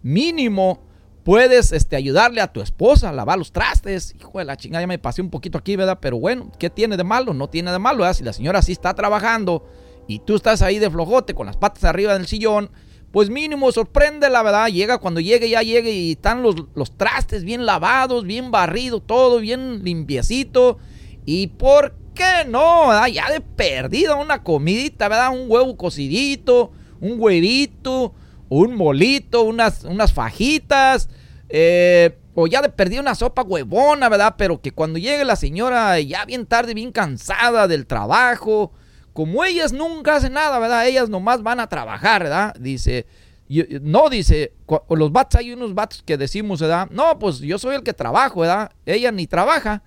Mínimo 0.02 0.86
Puedes 1.24 1.72
este, 1.72 1.96
ayudarle 1.96 2.42
a 2.42 2.52
tu 2.52 2.60
esposa 2.60 3.08
a 3.08 3.12
lavar 3.12 3.38
los 3.38 3.50
trastes. 3.52 4.14
Hijo 4.14 4.38
de 4.38 4.44
la 4.44 4.56
chingada, 4.56 4.82
ya 4.82 4.86
me 4.86 4.98
pasé 4.98 5.22
un 5.22 5.30
poquito 5.30 5.56
aquí, 5.56 5.74
¿verdad? 5.76 5.98
Pero 6.00 6.18
bueno, 6.18 6.52
¿qué 6.58 6.68
tiene 6.68 6.98
de 6.98 7.04
malo? 7.04 7.32
No 7.32 7.48
tiene 7.48 7.72
de 7.72 7.78
malo, 7.78 8.00
¿verdad? 8.00 8.14
Si 8.14 8.24
la 8.24 8.32
señora 8.34 8.60
sí 8.60 8.72
está 8.72 8.94
trabajando 8.94 9.66
y 10.06 10.18
tú 10.20 10.36
estás 10.36 10.60
ahí 10.60 10.78
de 10.78 10.90
flojote 10.90 11.34
con 11.34 11.46
las 11.46 11.56
patas 11.56 11.84
arriba 11.84 12.12
del 12.12 12.26
sillón, 12.26 12.70
pues 13.12 13.30
mínimo 13.30 13.70
sorprende 13.72 14.28
la 14.30 14.42
verdad. 14.42 14.68
Llega 14.68 14.98
cuando 14.98 15.20
llegue, 15.20 15.48
ya 15.48 15.62
llegue 15.62 15.92
y 15.92 16.12
están 16.12 16.42
los, 16.42 16.56
los 16.74 16.96
trastes 16.96 17.44
bien 17.44 17.66
lavados, 17.66 18.24
bien 18.24 18.50
barrido, 18.50 19.00
todo 19.00 19.40
bien 19.40 19.82
limpiecito. 19.84 20.78
¿Y 21.24 21.48
por 21.48 21.94
qué 22.14 22.44
no? 22.46 22.88
¿verdad? 22.88 23.06
Ya 23.06 23.30
de 23.30 23.40
perdido 23.40 24.20
una 24.20 24.42
comidita, 24.42 25.08
¿verdad? 25.08 25.30
Un 25.32 25.50
huevo 25.50 25.76
cocidito, 25.76 26.72
un 27.00 27.20
huevito, 27.20 28.14
un 28.48 28.74
molito, 28.74 29.42
unas, 29.42 29.84
unas 29.84 30.12
fajitas 30.12 31.08
eh, 31.48 32.18
o 32.34 32.46
ya 32.46 32.62
de 32.62 32.68
perdí 32.68 32.98
una 32.98 33.14
sopa 33.14 33.42
huevona, 33.42 34.08
¿verdad? 34.08 34.34
Pero 34.38 34.60
que 34.60 34.72
cuando 34.72 34.98
llegue 34.98 35.24
la 35.24 35.36
señora 35.36 35.98
ya 36.00 36.24
bien 36.24 36.46
tarde, 36.46 36.74
bien 36.74 36.92
cansada 36.92 37.66
del 37.66 37.86
trabajo, 37.86 38.72
como 39.18 39.44
ellas 39.44 39.72
nunca 39.72 40.14
hacen 40.14 40.34
nada, 40.34 40.60
¿verdad? 40.60 40.86
Ellas 40.86 41.08
nomás 41.08 41.42
van 41.42 41.58
a 41.58 41.68
trabajar, 41.68 42.22
¿verdad? 42.22 42.54
Dice, 42.54 43.04
no, 43.82 44.08
dice, 44.08 44.52
los 44.90 45.10
vatos, 45.10 45.40
hay 45.40 45.52
unos 45.52 45.74
vatos 45.74 46.04
que 46.04 46.16
decimos, 46.16 46.60
¿verdad? 46.60 46.88
No, 46.92 47.18
pues 47.18 47.40
yo 47.40 47.58
soy 47.58 47.74
el 47.74 47.82
que 47.82 47.92
trabajo, 47.92 48.42
¿verdad? 48.42 48.70
Ella 48.86 49.10
ni 49.10 49.26
trabaja, 49.26 49.82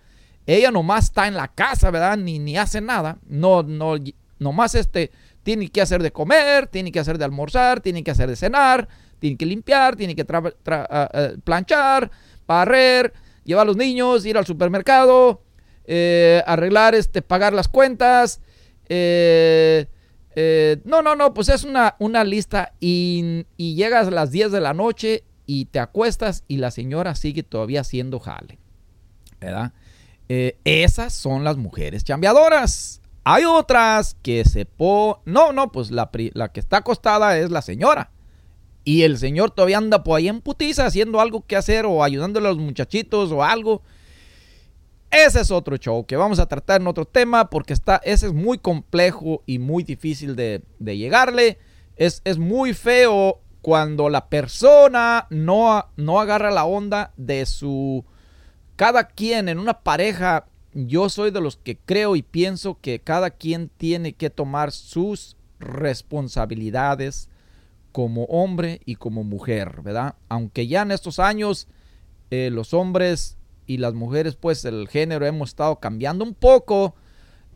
ella 0.45 0.69
nomás 0.69 1.05
está 1.05 1.29
en 1.29 1.35
la 1.35 1.47
casa, 1.47 1.91
¿verdad? 1.91 2.17
Ni, 2.17 2.39
ni 2.39 2.57
hace 2.57 2.81
nada. 2.81 3.19
No, 3.25 3.63
no, 3.63 3.95
nomás 4.37 4.75
este, 4.75 5.11
tiene 5.43 5.69
que 5.69 5.79
hacer 5.79 6.03
de 6.03 6.11
comer, 6.11 6.67
tiene 6.67 6.91
que 6.91 6.99
hacer 6.99 7.17
de 7.17 7.23
almorzar, 7.23 7.79
tiene 7.79 8.03
que 8.03 8.11
hacer 8.11 8.27
de 8.27 8.35
cenar, 8.35 8.89
tiene 9.19 9.37
que 9.37 9.45
limpiar, 9.45 9.95
tiene 9.95 10.13
que 10.13 10.25
ah, 10.29 10.51
ah, 10.67 11.29
planchar, 11.45 12.11
barrer, 12.45 13.13
llevar 13.45 13.61
a 13.61 13.67
los 13.67 13.77
niños, 13.77 14.25
ir 14.25 14.37
al 14.37 14.45
supermercado, 14.45 15.41
eh, 15.85 16.43
arreglar, 16.45 16.95
este, 16.95 17.21
pagar 17.21 17.53
las 17.53 17.69
cuentas, 17.69 18.41
eh, 18.93 19.87
eh, 20.35 20.81
no, 20.83 21.01
no, 21.01 21.15
no, 21.15 21.33
pues 21.33 21.47
es 21.47 21.63
una, 21.63 21.95
una 21.99 22.25
lista 22.25 22.73
y, 22.81 23.45
llegas 23.57 24.09
a 24.09 24.11
las 24.11 24.31
10 24.31 24.51
de 24.51 24.59
la 24.59 24.73
noche 24.73 25.23
y 25.45 25.65
te 25.65 25.79
acuestas 25.79 26.43
y 26.49 26.57
la 26.57 26.71
señora 26.71 27.15
sigue 27.15 27.43
todavía 27.43 27.81
haciendo 27.81 28.19
jale. 28.19 28.59
¿Verdad? 29.39 29.71
Eh, 30.27 30.57
esas 30.65 31.13
son 31.13 31.45
las 31.45 31.55
mujeres 31.55 32.03
chambeadoras. 32.03 33.01
Hay 33.23 33.45
otras 33.45 34.17
que 34.21 34.43
se 34.43 34.65
po... 34.65 35.21
No, 35.23 35.53
no, 35.53 35.71
pues 35.71 35.89
la, 35.89 36.09
la 36.33 36.51
que 36.51 36.59
está 36.59 36.77
acostada 36.77 37.37
es 37.37 37.49
la 37.49 37.61
señora. 37.61 38.11
Y 38.83 39.03
el 39.03 39.17
señor 39.17 39.51
todavía 39.51 39.77
anda 39.77 40.03
por 40.03 40.17
ahí 40.17 40.27
en 40.27 40.41
putiza 40.41 40.85
haciendo 40.85 41.21
algo 41.21 41.45
que 41.45 41.55
hacer 41.55 41.85
o 41.85 42.03
ayudándole 42.03 42.47
a 42.47 42.51
los 42.51 42.59
muchachitos 42.59 43.31
o 43.31 43.41
algo. 43.41 43.83
Ese 45.11 45.41
es 45.41 45.51
otro 45.51 45.75
show 45.75 46.05
que 46.05 46.15
vamos 46.15 46.39
a 46.39 46.45
tratar 46.45 46.79
en 46.79 46.87
otro 46.87 47.03
tema 47.03 47.49
porque 47.49 47.73
está, 47.73 47.97
ese 47.97 48.27
es 48.27 48.33
muy 48.33 48.57
complejo 48.57 49.43
y 49.45 49.59
muy 49.59 49.83
difícil 49.83 50.37
de, 50.37 50.63
llegarle. 50.79 51.59
Es, 51.97 52.21
es 52.23 52.37
muy 52.37 52.73
feo 52.73 53.41
cuando 53.61 54.09
la 54.09 54.29
persona 54.29 55.27
no, 55.29 55.85
no 55.97 56.19
agarra 56.21 56.49
la 56.49 56.65
onda 56.65 57.13
de 57.17 57.45
su... 57.45 58.05
Cada 58.77 59.09
quien 59.09 59.49
en 59.49 59.59
una 59.59 59.81
pareja, 59.81 60.47
yo 60.73 61.09
soy 61.09 61.29
de 61.31 61.41
los 61.41 61.57
que 61.57 61.77
creo 61.77 62.15
y 62.15 62.21
pienso 62.21 62.79
que 62.79 62.99
cada 62.99 63.31
quien 63.31 63.67
tiene 63.67 64.13
que 64.13 64.29
tomar 64.29 64.71
sus 64.71 65.35
responsabilidades 65.59 67.29
como 67.91 68.23
hombre 68.25 68.79
y 68.85 68.95
como 68.95 69.25
mujer, 69.25 69.81
¿verdad? 69.83 70.15
Aunque 70.29 70.67
ya 70.67 70.83
en 70.83 70.91
estos 70.91 71.19
años 71.19 71.67
eh, 72.31 72.49
los 72.49 72.73
hombres 72.73 73.37
y 73.73 73.77
las 73.77 73.93
mujeres, 73.93 74.35
pues 74.35 74.65
el 74.65 74.87
género 74.87 75.25
hemos 75.25 75.49
estado 75.49 75.79
cambiando 75.79 76.23
un 76.25 76.33
poco. 76.33 76.95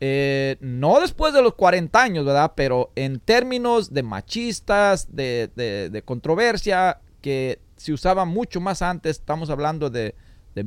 eh, 0.02 0.58
no 0.60 1.00
después 1.00 1.34
de 1.34 1.42
los 1.42 1.54
40 1.56 2.02
años, 2.04 2.26
¿verdad? 2.26 2.52
Pero 2.56 2.92
en 2.96 3.20
términos 3.20 3.94
de 3.94 4.04
machistas, 4.04 5.08
de, 5.16 5.50
de- 5.56 6.02
controversia, 6.04 7.00
que 7.22 7.60
se 7.78 7.94
usaba 7.94 8.26
mucho 8.26 8.60
más 8.60 8.82
antes, 8.82 9.18
estamos 9.20 9.50
hablando 9.50 9.90
de, 9.90 10.14
de 10.54 10.64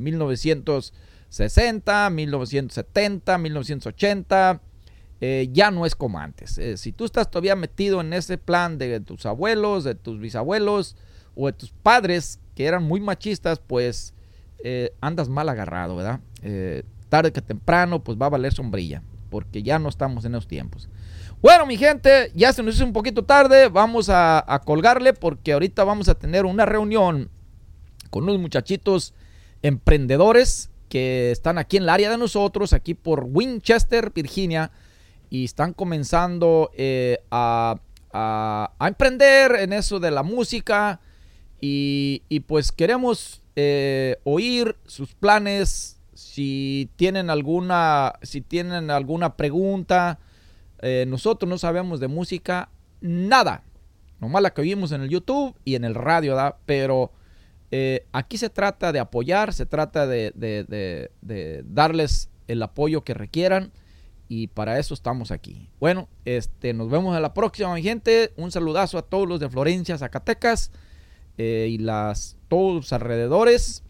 1960, 1.29 2.09
1970, 2.09 3.37
1980, 3.37 4.61
eh, 5.21 5.49
ya 5.51 5.71
no 5.71 5.85
es 5.85 5.95
como 5.95 6.19
antes. 6.19 6.57
Eh, 6.57 6.77
si 6.77 6.91
tú 6.91 7.05
estás 7.05 7.29
todavía 7.29 7.55
metido 7.55 8.01
en 8.01 8.13
ese 8.13 8.37
plan 8.37 8.77
de 8.77 8.99
tus 9.01 9.25
abuelos, 9.25 9.83
de 9.83 9.95
tus 9.95 10.19
bisabuelos 10.19 10.95
o 11.35 11.47
de 11.47 11.53
tus 11.53 11.71
padres 11.71 12.39
que 12.55 12.65
eran 12.65 12.83
muy 12.83 12.99
machistas, 12.99 13.59
pues 13.59 14.13
eh, 14.63 14.91
andas 15.01 15.29
mal 15.29 15.49
agarrado, 15.49 15.95
¿verdad? 15.95 16.19
Eh, 16.43 16.83
tarde 17.09 17.31
que 17.31 17.41
temprano, 17.41 18.03
pues 18.03 18.17
va 18.21 18.27
a 18.27 18.29
valer 18.29 18.53
sombrilla, 18.53 19.01
porque 19.29 19.63
ya 19.63 19.79
no 19.79 19.89
estamos 19.89 20.25
en 20.25 20.33
esos 20.35 20.47
tiempos. 20.47 20.89
Bueno, 21.41 21.65
mi 21.65 21.77
gente, 21.77 22.31
ya 22.35 22.51
se 22.51 22.61
nos 22.63 22.75
hizo 22.75 22.85
un 22.85 22.93
poquito 22.93 23.23
tarde, 23.23 23.69
vamos 23.69 24.09
a, 24.11 24.61
colgarle 24.65 25.13
porque 25.13 25.53
ahorita 25.53 25.83
vamos 25.85 26.09
a 26.09 26.15
tener 26.15 26.45
una 26.45 26.65
reunión 26.65 27.29
con 28.09 28.23
unos 28.23 28.39
muchachitos 28.39 29.13
emprendedores 29.61 30.69
que 30.89 31.31
están 31.31 31.57
aquí 31.57 31.77
en 31.77 31.83
el 31.83 31.89
área 31.89 32.09
de 32.09 32.17
nosotros, 32.17 32.73
aquí 32.73 32.93
por 32.93 33.23
Winchester, 33.23 34.11
Virginia, 34.13 34.71
y 35.29 35.45
están 35.45 35.73
comenzando 35.73 36.71
eh, 36.75 37.19
a, 37.31 37.79
a- 38.11 38.71
emprender 38.87 39.55
en 39.59 39.73
eso 39.73 39.99
de 39.99 40.11
la 40.11 40.23
música 40.23 40.99
y 41.61 42.39
pues 42.47 42.71
queremos 42.71 43.38
eh, 43.61 44.21
oír 44.23 44.77
sus 44.85 45.15
planes, 45.15 45.99
si 46.13 46.89
tienen 46.95 47.29
alguna, 47.29 48.13
si 48.21 48.39
tienen 48.39 48.89
alguna 48.89 49.35
pregunta, 49.35 50.19
eh, 50.81 51.03
nosotros 51.09 51.49
no 51.49 51.57
sabemos 51.57 51.99
de 51.99 52.07
música 52.07 52.69
nada, 53.01 53.65
nomás 54.21 54.43
la 54.43 54.53
que 54.53 54.61
oímos 54.61 54.93
en 54.93 55.01
el 55.01 55.09
YouTube 55.09 55.57
y 55.65 55.75
en 55.75 55.83
el 55.83 55.93
radio. 55.93 56.37
Pero 56.65 57.11
eh, 57.69 58.07
aquí 58.13 58.37
se 58.37 58.49
trata 58.49 58.93
de 58.93 58.99
apoyar, 58.99 59.53
se 59.53 59.65
trata 59.65 60.07
de, 60.07 61.11
darles 61.65 62.29
el 62.47 62.63
apoyo 62.63 63.03
que 63.03 63.13
requieran 63.13 63.73
y 64.29 64.47
para 64.47 64.79
eso 64.79 64.93
estamos 64.93 65.31
aquí. 65.31 65.69
Bueno, 65.81 66.07
este, 66.23 66.73
nos 66.73 66.89
vemos 66.89 67.13
en 67.13 67.23
la 67.23 67.33
próxima, 67.33 67.73
mi 67.73 67.81
gente. 67.81 68.31
Un 68.37 68.53
saludazo 68.53 68.97
a 68.97 69.01
todos 69.01 69.27
los 69.27 69.41
de 69.41 69.49
Florencia, 69.49 69.97
Zacatecas 69.97 70.71
y 71.37 71.77
las, 71.79 72.38
todos 72.49 72.75
los 72.75 72.93
alrededores. 72.93 73.83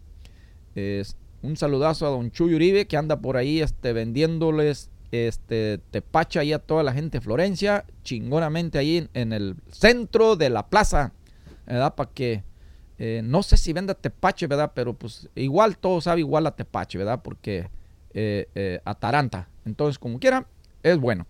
Es- 0.76 1.16
un 1.42 1.56
saludazo 1.56 2.06
a 2.06 2.10
don 2.10 2.30
Chuy 2.30 2.54
Uribe 2.54 2.86
que 2.86 2.98
anda 2.98 3.18
por 3.18 3.38
ahí 3.38 3.62
este, 3.62 3.94
vendiéndoles 3.94 4.90
este, 5.10 5.78
tepacha 5.90 6.40
ahí 6.40 6.52
a 6.52 6.58
toda 6.58 6.82
la 6.82 6.92
gente 6.92 7.18
de 7.18 7.22
Florencia, 7.24 7.84
chingonamente 8.04 8.78
ahí 8.78 8.98
en, 8.98 9.10
en 9.14 9.32
el 9.32 9.56
centro 9.72 10.36
de 10.36 10.50
la 10.50 10.68
plaza, 10.68 11.12
¿verdad? 11.66 11.94
Para 11.94 12.10
que 12.10 12.44
eh, 12.98 13.22
no 13.24 13.42
sé 13.42 13.56
si 13.56 13.72
venda 13.72 13.94
tepache, 13.94 14.46
¿verdad? 14.46 14.72
Pero 14.74 14.92
pues 14.92 15.30
igual 15.34 15.78
todo 15.78 16.02
sabe 16.02 16.20
igual 16.20 16.46
a 16.46 16.54
tepache, 16.54 16.98
¿verdad? 16.98 17.22
Porque 17.24 17.70
eh, 18.12 18.46
eh, 18.54 18.80
ataranta. 18.84 19.48
Entonces, 19.64 19.98
como 19.98 20.18
quiera, 20.20 20.46
es 20.82 20.98
bueno. 20.98 21.26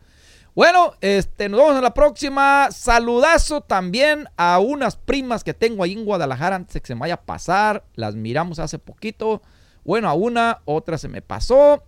Bueno, 0.54 0.94
este, 1.00 1.48
nos 1.48 1.60
vemos 1.60 1.76
en 1.76 1.82
la 1.82 1.94
próxima. 1.94 2.68
Saludazo 2.72 3.60
también 3.60 4.26
a 4.36 4.58
unas 4.58 4.96
primas 4.96 5.44
que 5.44 5.54
tengo 5.54 5.82
ahí 5.84 5.92
en 5.92 6.04
Guadalajara 6.04 6.56
antes 6.56 6.74
de 6.74 6.80
que 6.80 6.88
se 6.88 6.94
me 6.94 7.02
vaya 7.02 7.14
a 7.14 7.22
pasar. 7.22 7.84
Las 7.94 8.16
miramos 8.16 8.58
hace 8.58 8.78
poquito. 8.78 9.42
Bueno, 9.84 10.08
a 10.08 10.14
una, 10.14 10.60
otra 10.64 10.98
se 10.98 11.08
me 11.08 11.22
pasó. 11.22 11.84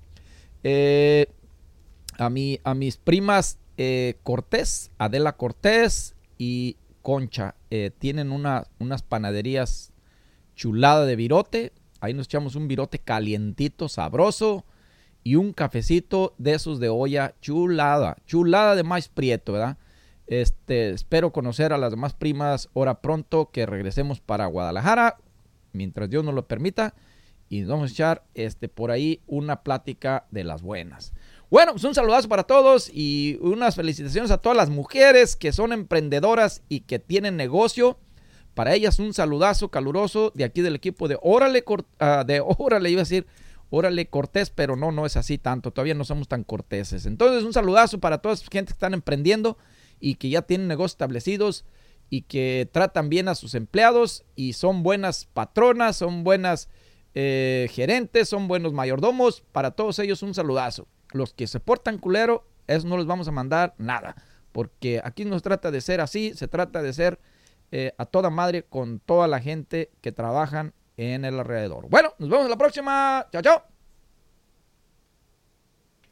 Eh, 0.62 1.26
a, 2.18 2.30
mi, 2.30 2.60
a 2.62 2.74
mis 2.74 2.96
primas 2.96 3.58
eh, 3.78 4.14
Cortés, 4.22 4.90
Adela 4.98 5.32
Cortés 5.36 6.14
y 6.38 6.76
Concha. 7.02 7.56
eh, 7.70 7.90
tienen 7.98 8.30
una- 8.30 8.66
unas 8.78 9.02
panaderías 9.02 9.92
chulada 10.54 11.04
de 11.04 11.16
virote. 11.16 11.72
Ahí 12.00 12.14
nos 12.14 12.26
echamos 12.26 12.54
un 12.54 12.68
virote 12.68 12.98
calientito, 13.00 13.88
sabroso. 13.88 14.64
Y 15.24 15.36
un 15.36 15.52
cafecito 15.52 16.34
de 16.38 16.54
esos 16.54 16.80
de 16.80 16.88
olla 16.88 17.34
chulada. 17.40 18.16
Chulada 18.26 18.74
de 18.74 18.82
maíz 18.82 19.08
prieto, 19.08 19.52
¿verdad? 19.52 19.78
Este, 20.26 20.90
espero 20.90 21.32
conocer 21.32 21.72
a 21.72 21.78
las 21.78 21.90
demás 21.90 22.14
primas 22.14 22.68
ahora 22.74 23.00
pronto 23.00 23.50
que 23.50 23.66
regresemos 23.66 24.20
para 24.20 24.46
Guadalajara. 24.46 25.18
Mientras 25.72 26.10
Dios 26.10 26.24
nos 26.24 26.34
lo 26.34 26.46
permita. 26.46 26.94
Y 27.48 27.60
nos 27.60 27.68
vamos 27.68 27.90
a 27.90 27.92
echar 27.92 28.24
este, 28.34 28.68
por 28.68 28.90
ahí 28.90 29.20
una 29.26 29.62
plática 29.62 30.26
de 30.30 30.42
las 30.42 30.62
buenas. 30.62 31.12
Bueno, 31.50 31.72
pues 31.72 31.84
un 31.84 31.94
saludazo 31.94 32.30
para 32.30 32.44
todos 32.44 32.90
y 32.90 33.38
unas 33.42 33.76
felicitaciones 33.76 34.30
a 34.30 34.38
todas 34.38 34.56
las 34.56 34.70
mujeres 34.70 35.36
que 35.36 35.52
son 35.52 35.74
emprendedoras 35.74 36.62
y 36.70 36.80
que 36.80 36.98
tienen 36.98 37.36
negocio. 37.36 37.98
Para 38.54 38.72
ellas 38.74 38.98
un 38.98 39.12
saludazo 39.12 39.70
caluroso 39.70 40.32
de 40.34 40.44
aquí 40.44 40.62
del 40.62 40.76
equipo 40.76 41.08
de 41.08 41.18
Órale, 41.20 41.62
ah, 41.98 42.24
de 42.26 42.40
Órale, 42.40 42.90
iba 42.90 43.00
a 43.00 43.04
decir 43.04 43.26
Órale 43.74 44.06
Cortés, 44.06 44.50
pero 44.50 44.76
no, 44.76 44.92
no 44.92 45.06
es 45.06 45.16
así 45.16 45.38
tanto, 45.38 45.70
todavía 45.70 45.94
no 45.94 46.04
somos 46.04 46.28
tan 46.28 46.44
corteses. 46.44 47.06
Entonces 47.06 47.42
un 47.42 47.54
saludazo 47.54 48.00
para 48.00 48.18
toda 48.18 48.34
esa 48.34 48.44
gente 48.50 48.68
que 48.68 48.74
están 48.74 48.92
emprendiendo 48.92 49.56
y 49.98 50.16
que 50.16 50.28
ya 50.28 50.42
tienen 50.42 50.68
negocios 50.68 50.92
establecidos 50.92 51.64
y 52.10 52.20
que 52.20 52.68
tratan 52.70 53.08
bien 53.08 53.28
a 53.28 53.34
sus 53.34 53.54
empleados 53.54 54.24
y 54.36 54.52
son 54.52 54.82
buenas 54.82 55.24
patronas, 55.24 55.96
son 55.96 56.22
buenas 56.22 56.68
eh, 57.14 57.66
gerentes, 57.70 58.28
son 58.28 58.46
buenos 58.46 58.74
mayordomos. 58.74 59.42
Para 59.52 59.70
todos 59.70 59.98
ellos 60.00 60.22
un 60.22 60.34
saludazo. 60.34 60.86
Los 61.12 61.32
que 61.32 61.46
se 61.46 61.58
portan 61.58 61.96
culero, 61.96 62.46
eso 62.66 62.86
no 62.86 62.98
les 62.98 63.06
vamos 63.06 63.26
a 63.28 63.32
mandar 63.32 63.74
nada. 63.78 64.16
Porque 64.52 65.00
aquí 65.02 65.24
no 65.24 65.34
se 65.36 65.42
trata 65.44 65.70
de 65.70 65.80
ser 65.80 66.02
así, 66.02 66.34
se 66.34 66.46
trata 66.46 66.82
de 66.82 66.92
ser 66.92 67.18
eh, 67.70 67.94
a 67.96 68.04
toda 68.04 68.28
madre 68.28 68.64
con 68.64 69.00
toda 69.00 69.26
la 69.28 69.40
gente 69.40 69.90
que 70.02 70.12
trabajan 70.12 70.74
en 70.96 71.24
el 71.24 71.38
alrededor. 71.38 71.88
Bueno, 71.88 72.14
nos 72.18 72.28
vemos 72.28 72.44
en 72.44 72.50
la 72.50 72.58
próxima. 72.58 73.26
Chao, 73.32 73.42
chao. 73.42 73.71